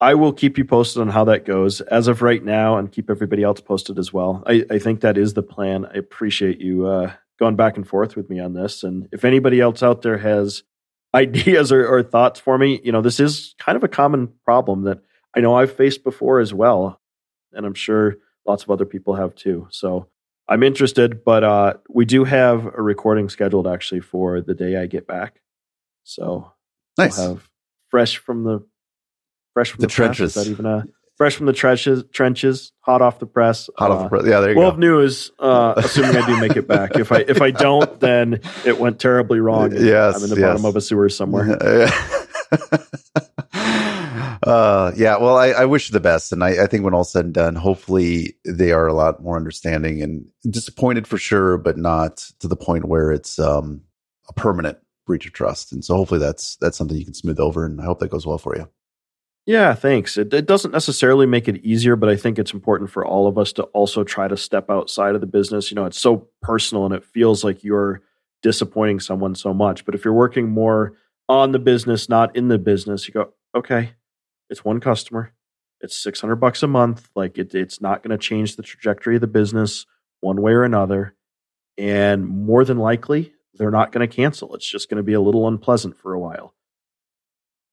[0.00, 3.10] I will keep you posted on how that goes as of right now, and keep
[3.10, 4.42] everybody else posted as well.
[4.46, 5.86] I, I think that is the plan.
[5.86, 8.82] I appreciate you uh, going back and forth with me on this.
[8.82, 10.62] And if anybody else out there has
[11.14, 14.82] ideas or, or thoughts for me, you know, this is kind of a common problem
[14.82, 15.00] that
[15.34, 17.00] I know I've faced before as well.
[17.52, 19.66] And I'm sure lots of other people have too.
[19.70, 20.08] So
[20.48, 24.86] I'm interested, but uh, we do have a recording scheduled actually for the day I
[24.86, 25.40] get back.
[26.04, 26.52] So
[26.98, 27.16] nice.
[27.18, 27.48] We'll have
[27.90, 28.66] fresh from the
[29.54, 30.34] fresh from the, the trenches.
[30.34, 30.46] Press.
[30.46, 30.84] Is that even a
[31.16, 33.68] fresh from the trenches, trenches, hot off the press.
[33.76, 34.24] Hot uh, off the press.
[34.26, 34.78] Yeah, there you well, go.
[34.78, 35.32] news.
[35.38, 36.96] Uh, assuming I do make it back.
[36.96, 39.72] If I if I don't, then it went terribly wrong.
[39.86, 40.48] Yes, I'm in the yes.
[40.48, 41.58] bottom of a sewer somewhere.
[44.42, 47.26] uh, yeah, well, I, I, wish the best, and I, I, think when all said
[47.26, 52.16] and done, hopefully they are a lot more understanding and disappointed for sure, but not
[52.40, 53.82] to the point where it's um,
[54.28, 55.72] a permanent breach of trust.
[55.72, 58.26] And so hopefully that's that's something you can smooth over, and I hope that goes
[58.26, 58.68] well for you.
[59.46, 60.18] Yeah, thanks.
[60.18, 63.38] It, it, doesn't necessarily make it easier, but I think it's important for all of
[63.38, 65.70] us to also try to step outside of the business.
[65.70, 68.02] You know, it's so personal and it feels like you're
[68.42, 69.84] disappointing someone so much.
[69.84, 70.94] But if you're working more
[71.28, 73.92] on the business, not in the business, you go, okay,
[74.50, 75.32] it's one customer,
[75.80, 77.08] it's 600 bucks a month.
[77.14, 79.86] Like it, it's not going to change the trajectory of the business
[80.20, 81.14] one way or another.
[81.78, 84.54] And more than likely, they're not going to cancel.
[84.54, 86.54] It's just going to be a little unpleasant for a while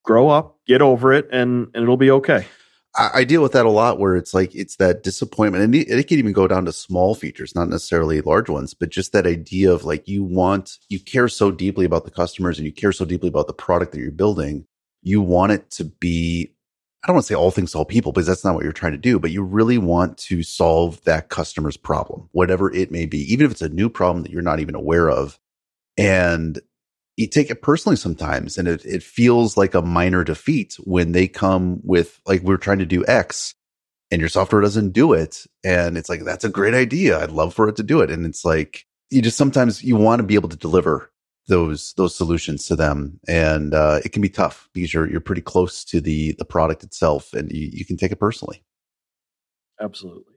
[0.03, 2.45] grow up, get over it, and, and it'll be okay.
[2.95, 5.63] I, I deal with that a lot where it's like, it's that disappointment.
[5.63, 8.89] And it, it can even go down to small features, not necessarily large ones, but
[8.89, 12.65] just that idea of like, you want, you care so deeply about the customers and
[12.65, 14.65] you care so deeply about the product that you're building.
[15.01, 16.53] You want it to be
[17.03, 18.71] I don't want to say all things to all people because that's not what you're
[18.71, 23.05] trying to do, but you really want to solve that customer's problem, whatever it may
[23.05, 25.37] be, even if it's a new problem that you're not even aware of.
[25.97, 26.59] And
[27.17, 31.27] you take it personally sometimes and it, it feels like a minor defeat when they
[31.27, 33.53] come with like we're trying to do x
[34.09, 37.21] and your software doesn't do it and it's like that's a great idea.
[37.21, 38.09] I'd love for it to do it.
[38.09, 41.11] And it's like you just sometimes you want to be able to deliver
[41.47, 45.41] those those solutions to them and uh, it can be tough because you're you're pretty
[45.41, 48.63] close to the the product itself and you, you can take it personally.
[49.79, 50.33] Absolutely.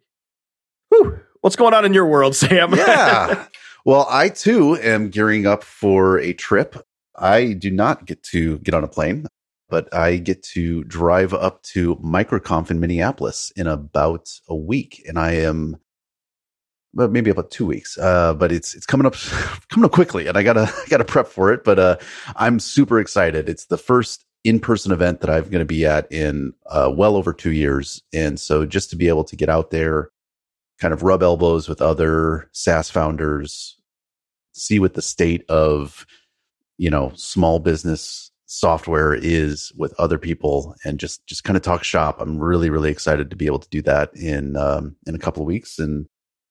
[0.90, 1.20] Whew.
[1.40, 2.74] what's going on in your world sam?
[2.74, 3.46] Yeah
[3.86, 6.74] Well, I too am gearing up for a trip.
[7.14, 9.28] I do not get to get on a plane,
[9.68, 15.20] but I get to drive up to MicroConf in Minneapolis in about a week, and
[15.20, 15.76] I am
[16.94, 17.96] well, maybe about two weeks.
[17.96, 19.14] Uh, but it's it's coming up
[19.68, 21.62] coming up quickly, and I gotta gotta prep for it.
[21.62, 21.96] But uh,
[22.34, 23.48] I'm super excited.
[23.48, 27.14] It's the first in person event that I'm going to be at in uh, well
[27.14, 30.10] over two years, and so just to be able to get out there,
[30.80, 33.76] kind of rub elbows with other SaaS founders,
[34.52, 36.06] see what the state of
[36.78, 41.84] you know small business software is with other people and just just kind of talk
[41.84, 42.20] shop.
[42.20, 45.42] I'm really really excited to be able to do that in um, in a couple
[45.42, 46.06] of weeks and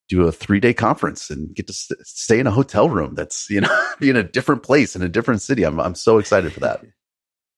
[0.07, 3.49] do a three day conference and get to st- stay in a hotel room that's
[3.49, 5.63] you know be in a different place in a different city.
[5.63, 6.81] I'm I'm so excited for that.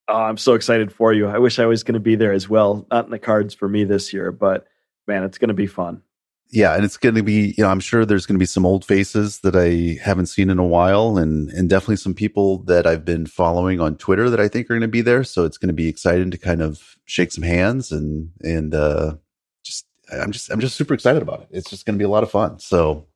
[0.10, 1.28] Oh, I'm so excited for you.
[1.28, 2.88] I wish I was going to be there as well.
[2.90, 4.66] Not in the cards for me this year, but
[5.06, 6.02] man, it's going to be fun
[6.50, 8.66] yeah, and it's going to be, you know, I'm sure there's going to be some
[8.66, 12.88] old faces that I haven't seen in a while, and and definitely some people that
[12.88, 15.24] I've been following on Twitter that I think are going to be there.
[15.24, 19.16] So it's going to be exciting to kind of shake some hands and and uh,
[19.64, 21.48] just I'm just I'm just super excited about it.
[21.52, 22.60] It's just going to be a lot of fun.
[22.60, 23.08] So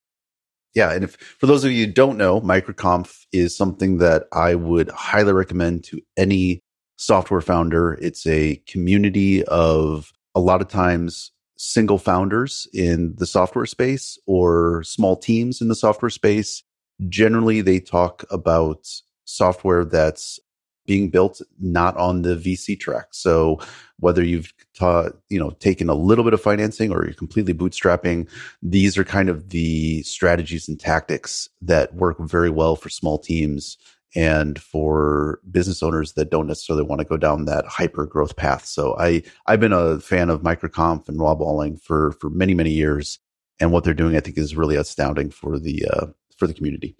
[0.74, 4.56] yeah, and if for those of you who don't know, MicroConf is something that I
[4.56, 6.64] would highly recommend to any
[6.98, 7.94] software founder.
[8.02, 11.32] It's a community of a lot of times
[11.62, 16.64] single founders in the software space or small teams in the software space.
[17.08, 18.90] Generally, they talk about
[19.26, 20.40] software that's
[20.88, 23.10] being built not on the VC track.
[23.12, 23.60] So
[24.00, 28.28] whether you've taught, you know, taken a little bit of financing or you're completely bootstrapping,
[28.64, 33.78] these are kind of the strategies and tactics that work very well for small teams
[34.16, 38.66] and for business owners that don't necessarily want to go down that hyper growth path.
[38.66, 42.72] So I I've been a fan of MicroConf and Rob Walling for for many many
[42.72, 43.20] years,
[43.60, 46.96] and what they're doing I think is really astounding for the uh, for the community.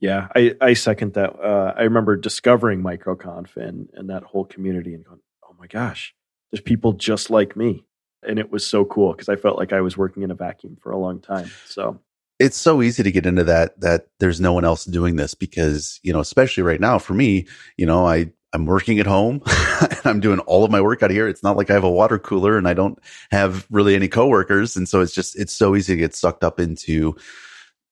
[0.00, 1.34] Yeah, I, I second that.
[1.40, 6.14] Uh, I remember discovering MicroConf and and that whole community and going, oh my gosh,
[6.50, 7.84] there's people just like me,
[8.22, 10.76] and it was so cool because I felt like I was working in a vacuum
[10.80, 11.50] for a long time.
[11.66, 12.00] So
[12.38, 16.00] it's so easy to get into that that there's no one else doing this because
[16.02, 17.46] you know especially right now for me
[17.76, 19.42] you know i i'm working at home
[19.80, 21.28] and i'm doing all of my work out here.
[21.28, 22.98] It's not like i have a water cooler and i don't
[23.30, 24.76] have really any coworkers.
[24.76, 27.16] And so it's just it's so easy to get sucked up into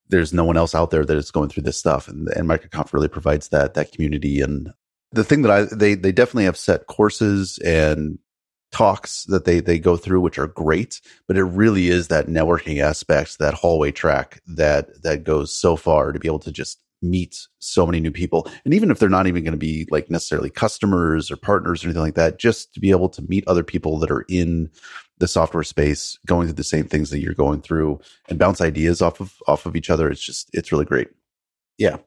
[0.09, 2.09] there's no one else out there that is going through this stuff.
[2.09, 4.41] And and microconf really provides that that community.
[4.41, 4.73] And
[5.13, 8.19] the thing that i they they definitely have set courses and
[8.73, 12.81] talks that they they go through which are great but it really is that networking
[12.81, 17.47] aspect that hallway track that that goes so far to be able to just meet
[17.59, 18.49] so many new people.
[18.65, 21.89] And even if they're not even going to be like necessarily customers or partners or
[21.89, 24.71] anything like that just to be able to meet other people that are in
[25.19, 27.99] the software space going through the same things that you're going through
[28.29, 31.09] and bounce ideas off of off of each other it's just it's really great.
[31.79, 31.99] Yeah.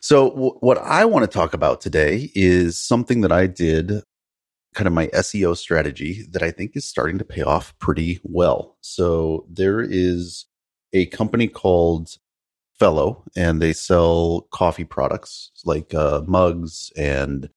[0.00, 4.02] So w- what i want to talk about today is something that i did
[4.74, 8.76] kind of my SEO strategy that I think is starting to pay off pretty well.
[8.80, 10.46] So there is
[10.92, 12.10] a company called
[12.78, 17.48] Fellow, and they sell coffee products like uh, mugs, and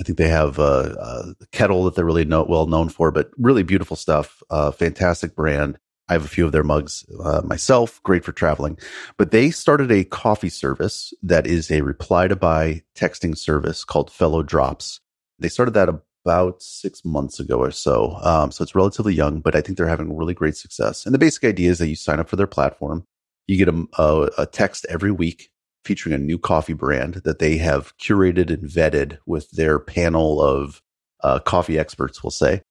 [0.00, 3.30] I think they have a, a kettle that they're really know, well known for, but
[3.36, 4.42] really beautiful stuff.
[4.50, 5.78] Uh, fantastic brand.
[6.08, 8.78] I have a few of their mugs uh, myself, great for traveling.
[9.16, 14.10] But they started a coffee service that is a reply to buy texting service called
[14.10, 15.00] Fellow Drops.
[15.38, 15.88] They started that
[16.24, 18.16] about six months ago or so.
[18.22, 21.04] Um, so it's relatively young, but I think they're having really great success.
[21.04, 23.04] And the basic idea is that you sign up for their platform,
[23.46, 25.50] you get a, a, a text every week
[25.84, 30.80] featuring a new coffee brand that they have curated and vetted with their panel of
[31.22, 32.62] uh, coffee experts, we'll say.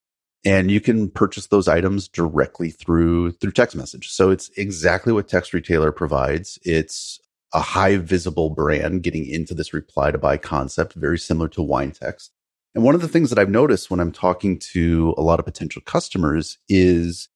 [0.43, 4.09] And you can purchase those items directly through through text message.
[4.09, 6.57] So it's exactly what Text Retailer provides.
[6.63, 7.19] It's
[7.53, 11.91] a high visible brand getting into this reply to buy concept, very similar to wine
[11.91, 12.31] text.
[12.73, 15.45] And one of the things that I've noticed when I'm talking to a lot of
[15.45, 17.27] potential customers is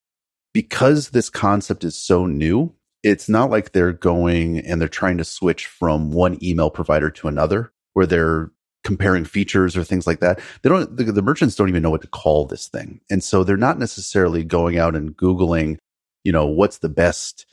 [0.53, 5.25] because this concept is so new, it's not like they're going and they're trying to
[5.25, 8.51] switch from one email provider to another where they're
[8.85, 10.39] comparing features or things like that.
[10.61, 13.01] They don't, the, the merchants don't even know what to call this thing.
[13.09, 15.77] And so they're not necessarily going out and Googling,
[16.23, 17.45] you know, what's the best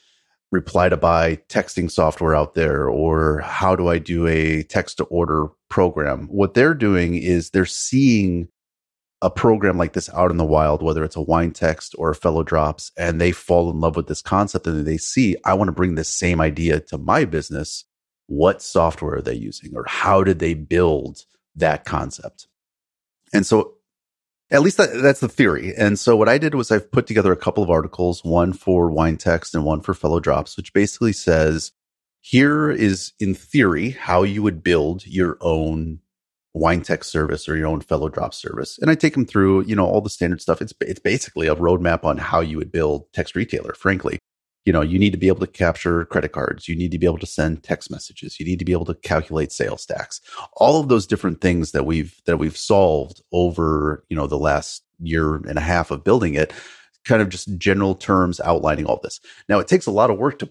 [0.52, 5.04] reply to buy texting software out there or how do I do a text to
[5.04, 6.28] order program.
[6.28, 8.48] What they're doing is they're seeing
[9.22, 12.14] a program like this out in the wild, whether it's a wine text or a
[12.14, 15.68] fellow drops, and they fall in love with this concept and they see, I want
[15.68, 17.84] to bring this same idea to my business.
[18.26, 21.20] What software are they using or how did they build
[21.56, 22.46] that concept?
[23.32, 23.74] And so
[24.52, 25.74] at least that, that's the theory.
[25.76, 28.90] And so what I did was I've put together a couple of articles, one for
[28.90, 31.72] wine text and one for fellow drops, which basically says,
[32.20, 36.00] here is in theory how you would build your own
[36.54, 38.78] wine text service or your own fellow drop service.
[38.78, 40.60] And I take them through, you know, all the standard stuff.
[40.60, 44.18] It's, it's basically a roadmap on how you would build text retailer, frankly
[44.64, 46.68] you know, you need to be able to capture credit cards.
[46.68, 48.38] You need to be able to send text messages.
[48.38, 50.20] You need to be able to calculate sales tax.
[50.54, 54.84] All of those different things that we've, that we've solved over, you know, the last
[55.00, 56.52] year and a half of building it,
[57.04, 59.20] kind of just general terms outlining all this.
[59.48, 60.50] Now it takes a lot of work to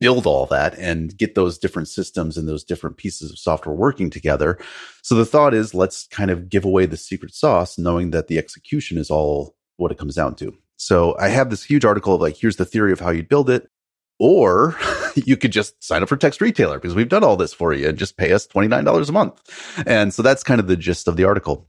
[0.00, 4.10] build all that and get those different systems and those different pieces of software working
[4.10, 4.58] together.
[5.02, 8.38] So the thought is let's kind of give away the secret sauce, knowing that the
[8.38, 10.52] execution is all what it comes down to.
[10.84, 13.48] So I have this huge article of like, here's the theory of how you'd build
[13.48, 13.70] it.
[14.18, 14.76] Or
[15.14, 17.88] you could just sign up for Text Retailer because we've done all this for you
[17.88, 19.82] and just pay us $29 a month.
[19.86, 21.66] And so that's kind of the gist of the article.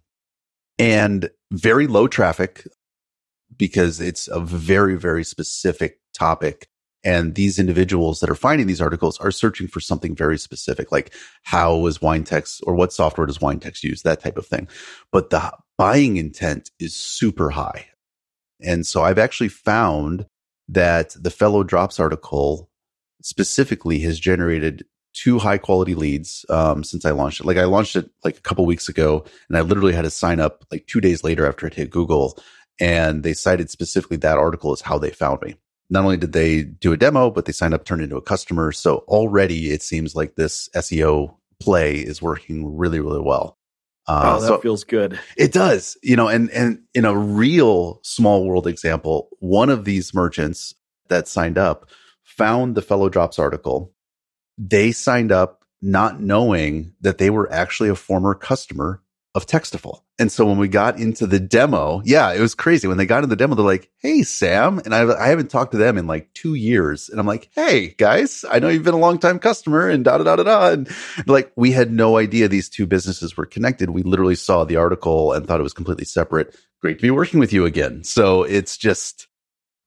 [0.77, 2.67] And very low traffic
[3.55, 6.67] because it's a very, very specific topic.
[7.05, 11.13] And these individuals that are finding these articles are searching for something very specific, like
[11.43, 14.67] how is WineText or what software does WineText use, that type of thing.
[15.13, 17.85] But the buying intent is super high.
[18.61, 20.25] And so I've actually found
[20.67, 22.69] that the fellow drops article
[23.21, 27.45] specifically has generated two high quality leads um, since I launched it.
[27.45, 30.39] Like I launched it like a couple weeks ago, and I literally had to sign
[30.39, 32.37] up like two days later after it hit Google,
[32.79, 35.55] and they cited specifically that article as how they found me.
[35.89, 38.71] Not only did they do a demo, but they signed up, turned into a customer.
[38.71, 43.54] So already it seems like this SEO play is working really, really well.
[44.07, 45.19] Uh, oh, that so feels good.
[45.37, 50.13] It does, you know, and and in a real small world example, one of these
[50.13, 50.75] merchants
[51.09, 51.89] that signed up
[52.23, 53.93] found the fellow drops article.
[54.57, 59.01] They signed up not knowing that they were actually a former customer
[59.35, 59.99] of Textiful.
[60.17, 62.87] And so when we got into the demo, yeah, it was crazy.
[62.87, 64.81] When they got in the demo, they're like, Hey, Sam.
[64.85, 67.09] And I, I haven't talked to them in like two years.
[67.09, 70.17] And I'm like, Hey, guys, I know you've been a long time customer and da
[70.17, 70.69] da da da da.
[70.71, 70.89] And
[71.27, 73.89] like, we had no idea these two businesses were connected.
[73.89, 76.55] We literally saw the article and thought it was completely separate.
[76.81, 78.05] Great to be working with you again.
[78.05, 79.27] So it's just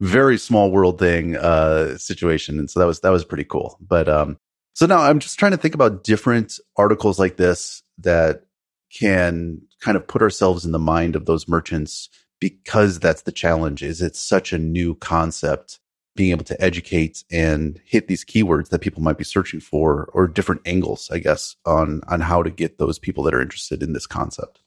[0.01, 2.59] very small world thing, uh, situation.
[2.59, 3.79] And so that was, that was pretty cool.
[3.81, 4.39] But, um,
[4.75, 8.45] so now I'm just trying to think about different articles like this that
[8.93, 12.09] can kind of put ourselves in the mind of those merchants
[12.41, 15.81] because that's the challenge is it's such a new concept
[16.17, 20.27] being able to educate and hit these keywords that people might be searching for or
[20.27, 23.93] different angles i guess on on how to get those people that are interested in
[23.93, 24.61] this concept.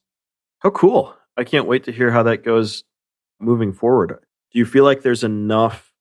[0.60, 1.16] How cool.
[1.38, 2.84] I can't wait to hear how that goes
[3.40, 4.20] moving forward.
[4.52, 5.94] Do you feel like there's enough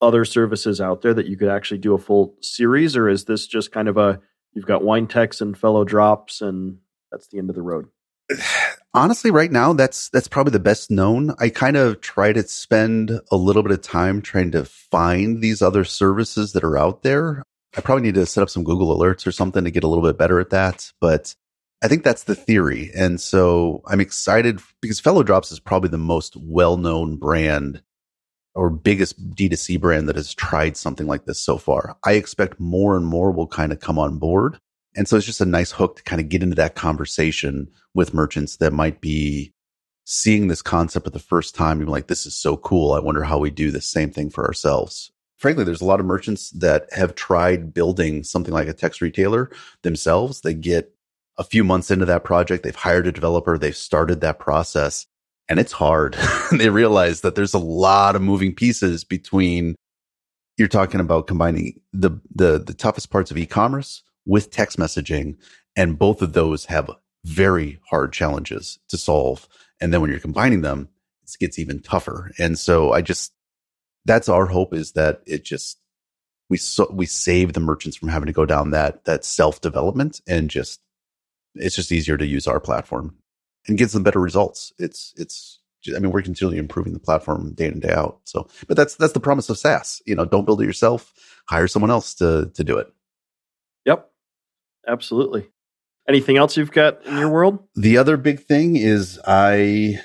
[0.00, 3.46] other services out there that you could actually do a full series or is this
[3.46, 4.20] just kind of a
[4.52, 6.78] you've got wine WineText and fellow drops and
[7.16, 7.86] that's the end of the road.
[8.92, 11.34] Honestly right now that's that's probably the best known.
[11.38, 15.62] I kind of try to spend a little bit of time trying to find these
[15.62, 17.42] other services that are out there.
[17.76, 20.04] I probably need to set up some google alerts or something to get a little
[20.04, 21.34] bit better at that but
[21.82, 22.90] i think that's the theory.
[22.94, 27.82] And so i'm excited because fellow drops is probably the most well-known brand
[28.54, 31.96] or biggest d2c brand that has tried something like this so far.
[32.04, 34.58] I expect more and more will kind of come on board
[34.96, 38.14] and so it's just a nice hook to kind of get into that conversation with
[38.14, 39.52] merchants that might be
[40.04, 42.92] seeing this concept for the first time and like, this is so cool.
[42.92, 45.10] I wonder how we do the same thing for ourselves.
[45.36, 49.50] Frankly, there's a lot of merchants that have tried building something like a text retailer
[49.82, 50.40] themselves.
[50.40, 50.94] They get
[51.36, 52.62] a few months into that project.
[52.62, 53.58] They've hired a developer.
[53.58, 55.06] They've started that process
[55.48, 56.16] and it's hard.
[56.52, 59.74] they realize that there's a lot of moving pieces between
[60.56, 65.36] you're talking about combining the, the, the toughest parts of e-commerce with text messaging.
[65.76, 66.90] And both of those have
[67.24, 69.48] very hard challenges to solve.
[69.80, 70.88] And then when you're combining them,
[71.22, 72.30] it gets even tougher.
[72.38, 73.32] And so I just,
[74.04, 75.78] that's our hope is that it just,
[76.48, 80.20] we so, we save the merchants from having to go down that, that self development
[80.28, 80.80] and just,
[81.56, 83.16] it's just easier to use our platform
[83.66, 84.72] and gives them better results.
[84.78, 85.58] It's, it's,
[85.94, 88.20] I mean, we're continually improving the platform day in and day out.
[88.24, 90.02] So, but that's, that's the promise of SaaS.
[90.06, 91.12] You know, don't build it yourself,
[91.48, 92.92] hire someone else to, to do it.
[94.86, 95.48] Absolutely.
[96.08, 97.58] Anything else you've got in your world?
[97.74, 100.00] The other big thing is I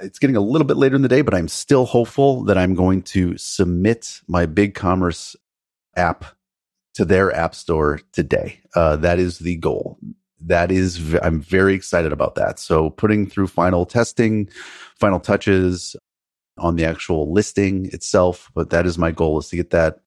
[0.00, 2.74] it's getting a little bit later in the day, but I'm still hopeful that I'm
[2.74, 5.36] going to submit my BigCommerce
[5.96, 6.24] app
[6.94, 8.60] to their app store today.
[8.74, 9.98] Uh, that is the goal.
[10.40, 12.58] That is, I'm very excited about that.
[12.58, 14.48] So putting through final testing,
[14.98, 15.96] final touches
[16.58, 20.00] on the actual listing itself, but that is my goal is to get that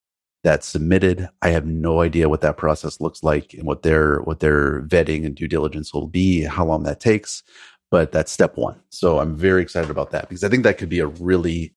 [0.43, 1.29] that's submitted.
[1.41, 5.25] I have no idea what that process looks like and what their what their vetting
[5.25, 7.43] and due diligence will be, how long that takes.
[7.91, 8.79] But that's step one.
[8.89, 11.73] So I'm very excited about that because I think that could be a really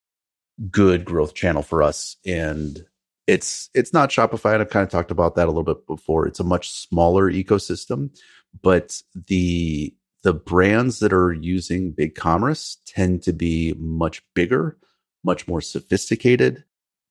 [0.69, 2.17] good growth channel for us.
[2.25, 2.85] And
[3.27, 4.59] it's it's not Shopify.
[4.59, 6.27] I've kind of talked about that a little bit before.
[6.27, 8.17] It's a much smaller ecosystem,
[8.61, 9.93] but the
[10.23, 14.77] the brands that are using BigCommerce tend to be much bigger,
[15.23, 16.63] much more sophisticated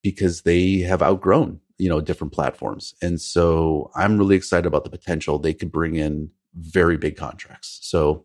[0.03, 2.95] because they have outgrown, you know, different platforms.
[3.03, 7.79] And so I'm really excited about the potential they could bring in very big contracts.
[7.83, 8.25] So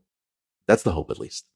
[0.68, 1.50] that's the hope at least.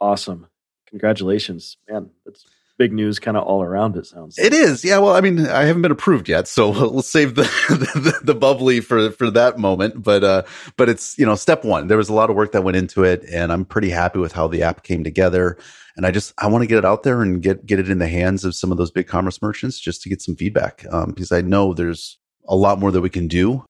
[0.00, 0.48] Awesome.
[0.88, 2.10] Congratulations, man.
[2.24, 2.44] That's
[2.78, 3.96] big news kind of all around.
[3.96, 4.38] It sounds.
[4.38, 4.46] Like.
[4.46, 4.98] It is, yeah.
[4.98, 8.80] Well, I mean, I haven't been approved yet, so we'll save the, the, the bubbly
[8.80, 10.02] for for that moment.
[10.02, 10.42] But uh,
[10.76, 11.88] but it's you know step one.
[11.88, 14.32] There was a lot of work that went into it, and I'm pretty happy with
[14.32, 15.58] how the app came together.
[15.96, 17.98] And I just I want to get it out there and get get it in
[17.98, 21.32] the hands of some of those BigCommerce merchants just to get some feedback um, because
[21.32, 22.18] I know there's
[22.48, 23.64] a lot more that we can do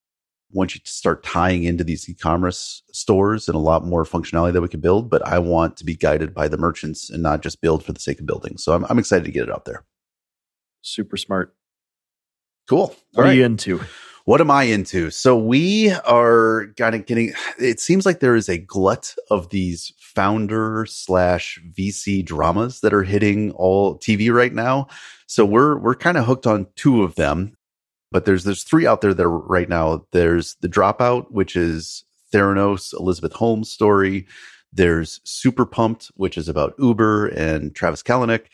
[0.53, 4.61] once you to start tying into these e-commerce stores and a lot more functionality that
[4.61, 5.09] we can build.
[5.09, 7.99] But I want to be guided by the merchants and not just build for the
[7.99, 8.57] sake of building.
[8.57, 9.83] So I'm, I'm excited to get it out there.
[10.81, 11.55] Super smart.
[12.69, 12.95] Cool.
[13.13, 13.81] What are you into?
[14.25, 15.11] What am I into?
[15.11, 17.33] So we are kind of getting.
[17.59, 23.03] It seems like there is a glut of these founder slash VC dramas that are
[23.03, 24.87] hitting all TV right now.
[25.27, 27.57] So we're we're kind of hooked on two of them
[28.13, 30.05] but there's there's three out there that are right now.
[30.11, 34.27] There's the Dropout, which is Theranos, Elizabeth Holmes story.
[34.71, 38.45] There's Super Pumped, which is about Uber and Travis Kalanick.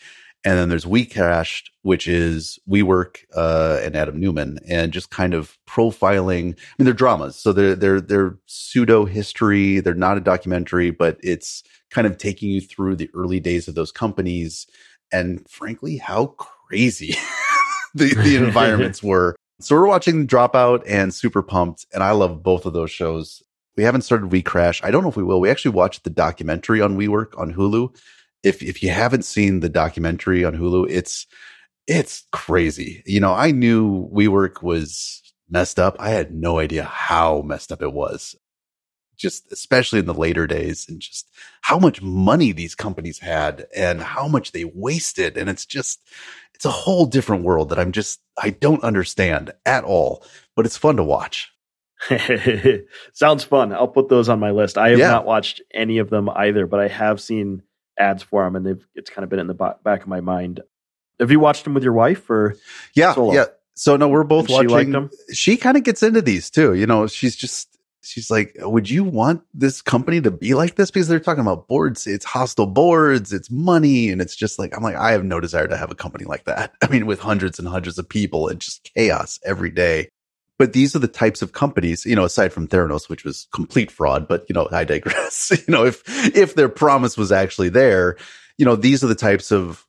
[0.45, 5.33] And then there's We Crashed, which is WeWork uh, and Adam Neumann, and just kind
[5.33, 6.53] of profiling.
[6.53, 9.81] I mean, they're dramas, so they're they're they're pseudo history.
[9.81, 13.75] They're not a documentary, but it's kind of taking you through the early days of
[13.75, 14.65] those companies,
[15.11, 17.15] and frankly, how crazy
[17.93, 19.35] the the environments were.
[19.61, 23.43] So we're watching Dropout and Super Pumped, and I love both of those shows.
[23.75, 24.81] We haven't started We Crash.
[24.83, 25.41] I don't know if we will.
[25.41, 27.93] We actually watched the documentary on WeWork on Hulu.
[28.41, 31.27] If if you haven't seen the documentary on Hulu, it's
[31.87, 33.03] it's crazy.
[33.05, 35.97] You know, I knew WeWork was messed up.
[35.99, 38.35] I had no idea how messed up it was.
[39.19, 41.29] Just especially in the later days and just
[41.61, 45.37] how much money these companies had and how much they wasted.
[45.37, 45.99] And it's just
[46.55, 50.77] it's a whole different world that I'm just I don't understand at all, but it's
[50.77, 51.51] fun to watch.
[53.13, 53.73] Sounds fun.
[53.73, 54.77] I'll put those on my list.
[54.77, 55.09] I have yeah.
[55.09, 57.61] not watched any of them either, but I have seen
[57.97, 60.61] ads for them, and they've it's kind of been in the back of my mind.
[61.19, 62.55] Have you watched them with your wife or?
[62.95, 63.33] Yeah, solo?
[63.33, 63.45] yeah.
[63.75, 64.87] So no, we're both watching.
[64.87, 65.09] She, them?
[65.33, 66.73] she kind of gets into these too.
[66.73, 67.68] You know, she's just
[68.01, 70.91] she's like, would you want this company to be like this?
[70.91, 74.09] Because they're talking about boards, it's hostile boards, it's money.
[74.09, 76.45] And it's just like, I'm like, I have no desire to have a company like
[76.45, 76.73] that.
[76.81, 80.09] I mean, with hundreds and hundreds of people and just chaos every day.
[80.57, 83.89] But these are the types of companies, you know, aside from Theranos, which was complete
[83.89, 85.51] fraud, but you know, I digress.
[85.67, 86.03] you know, if,
[86.35, 88.17] if their promise was actually there,
[88.57, 89.85] you know, these are the types of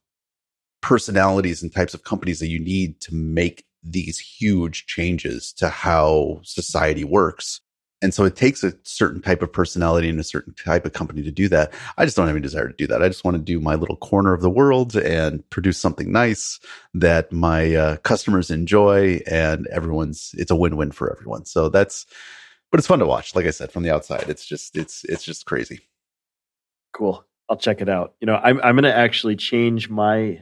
[0.81, 6.41] personalities and types of companies that you need to make these huge changes to how
[6.45, 7.61] society works
[8.03, 11.23] and so it takes a certain type of personality and a certain type of company
[11.23, 11.73] to do that.
[11.99, 13.03] I just don't have any desire to do that.
[13.03, 16.59] I just want to do my little corner of the world and produce something nice
[16.95, 21.45] that my uh, customers enjoy and everyone's, it's a win-win for everyone.
[21.45, 22.07] So that's,
[22.71, 23.35] but it's fun to watch.
[23.35, 25.81] Like I said, from the outside, it's just, it's, it's just crazy.
[26.93, 27.25] Cool.
[27.49, 28.15] I'll check it out.
[28.21, 30.41] You know, I'm, I'm going to actually change my,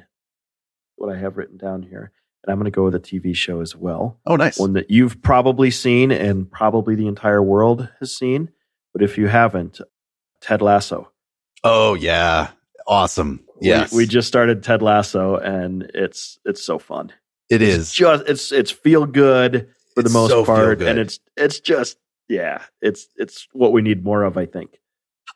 [0.96, 2.12] what I have written down here
[2.48, 4.18] and I'm going to go with a TV show as well.
[4.24, 4.58] Oh, nice.
[4.58, 8.50] One that you've probably seen and probably the entire world has seen.
[8.94, 9.82] But if you haven't,
[10.40, 11.12] Ted Lasso.
[11.62, 12.48] Oh, yeah.
[12.86, 13.44] Awesome.
[13.60, 13.92] Yes.
[13.92, 17.12] We, we just started Ted Lasso and it's it's so fun.
[17.50, 17.92] It it's is.
[17.92, 21.98] just it's it's feel good for it's the most so part and it's it's just
[22.28, 24.80] yeah, it's it's what we need more of, I think.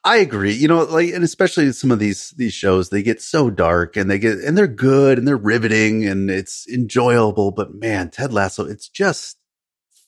[0.05, 0.53] I agree.
[0.53, 4.11] You know, like, and especially some of these, these shows, they get so dark and
[4.11, 7.51] they get, and they're good and they're riveting and it's enjoyable.
[7.51, 9.38] But man, Ted Lasso, it's just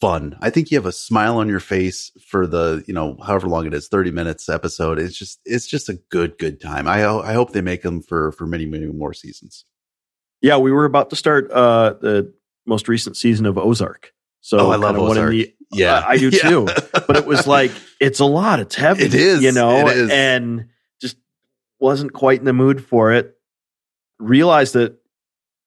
[0.00, 0.36] fun.
[0.40, 3.66] I think you have a smile on your face for the, you know, however long
[3.66, 4.98] it is, 30 minutes episode.
[4.98, 6.88] It's just, it's just a good, good time.
[6.88, 9.64] I, I hope they make them for, for many, many more seasons.
[10.40, 10.56] Yeah.
[10.56, 12.34] We were about to start, uh, the
[12.66, 14.12] most recent season of Ozark.
[14.40, 15.30] So oh, I love Ozark.
[15.30, 16.48] The, yeah, uh, I do yeah.
[16.48, 16.66] too.
[17.06, 18.60] But it was like it's a lot.
[18.60, 19.04] It's heavy.
[19.04, 19.42] It is.
[19.42, 20.68] You know, and
[21.00, 21.16] just
[21.78, 23.36] wasn't quite in the mood for it.
[24.18, 24.96] Realized that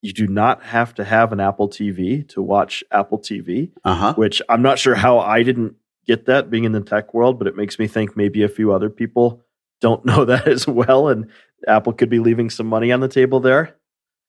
[0.01, 4.14] you do not have to have an Apple TV to watch Apple TV, uh-huh.
[4.14, 7.47] which I'm not sure how I didn't get that being in the tech world, but
[7.47, 9.43] it makes me think maybe a few other people
[9.82, 11.30] don't know that as well, and
[11.68, 13.76] Apple could be leaving some money on the table there.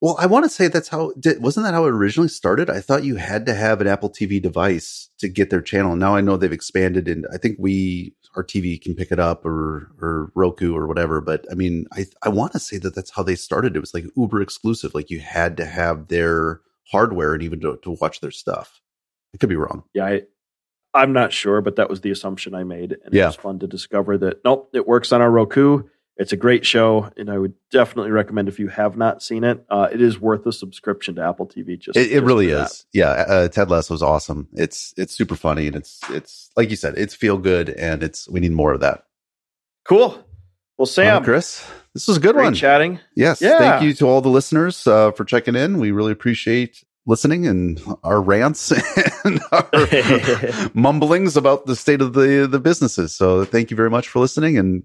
[0.01, 2.71] Well, I want to say that's how did, wasn't that how it originally started?
[2.71, 5.97] I thought you had to have an Apple TV device to get their channel.
[5.97, 9.45] Now I know they've expanded and I think we our TV can pick it up
[9.45, 13.11] or or Roku or whatever, but I mean, I I want to say that that's
[13.11, 13.75] how they started.
[13.75, 16.61] It was like Uber exclusive, like you had to have their
[16.93, 18.81] hardware and even to, to watch their stuff.
[19.35, 19.83] I could be wrong.
[19.95, 20.23] Yeah, I
[20.95, 23.25] I'm not sure, but that was the assumption I made and yeah.
[23.25, 25.83] it was fun to discover that nope, it works on our Roku
[26.19, 29.65] it's a great show, and I would definitely recommend if you have not seen it.
[29.71, 31.79] Uh, it is worth a subscription to Apple TV.
[31.79, 32.85] Just it, it just really is.
[32.93, 34.49] Yeah, uh, Ted Lasso is awesome.
[34.53, 38.29] It's it's super funny, and it's it's like you said, it's feel good, and it's
[38.29, 39.05] we need more of that.
[39.85, 40.23] Cool.
[40.77, 42.55] Well, Sam, Chris, This was a good one.
[42.55, 43.01] chatting.
[43.17, 43.41] Yes.
[43.41, 43.59] Yeah.
[43.59, 45.79] Thank you to all the listeners uh, for checking in.
[45.79, 48.71] We really appreciate listening and our rants
[49.25, 49.69] and our
[50.75, 53.15] mumblings about the state of the the businesses.
[53.15, 54.57] So thank you very much for listening.
[54.59, 54.85] And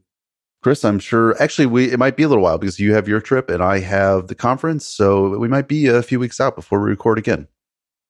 [0.64, 3.20] Chris, I'm sure actually we it might be a little while because you have your
[3.20, 4.88] trip and I have the conference.
[4.88, 7.48] So we might be a few weeks out before we record again.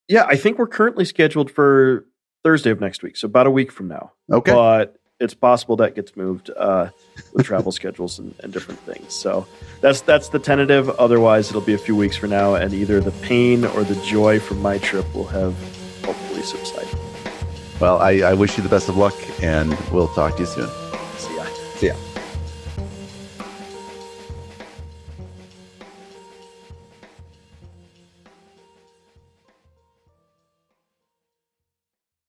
[0.08, 2.06] Yeah, I think we're currently scheduled for
[2.44, 4.12] Thursday of next week, so about a week from now.
[4.32, 4.52] Okay.
[4.52, 6.90] But it's possible that gets moved uh,
[7.34, 9.14] with travel schedules and, and different things.
[9.14, 9.48] So
[9.82, 10.90] that's that's the tentative.
[10.92, 14.40] Otherwise, it'll be a few weeks from now, and either the pain or the joy
[14.40, 15.56] from my trip will have
[16.06, 17.00] hopefully subsided.
[17.80, 20.70] Well, I, I wish you the best of luck and we'll talk to you soon.
[21.18, 21.46] See ya.
[21.76, 21.96] See ya.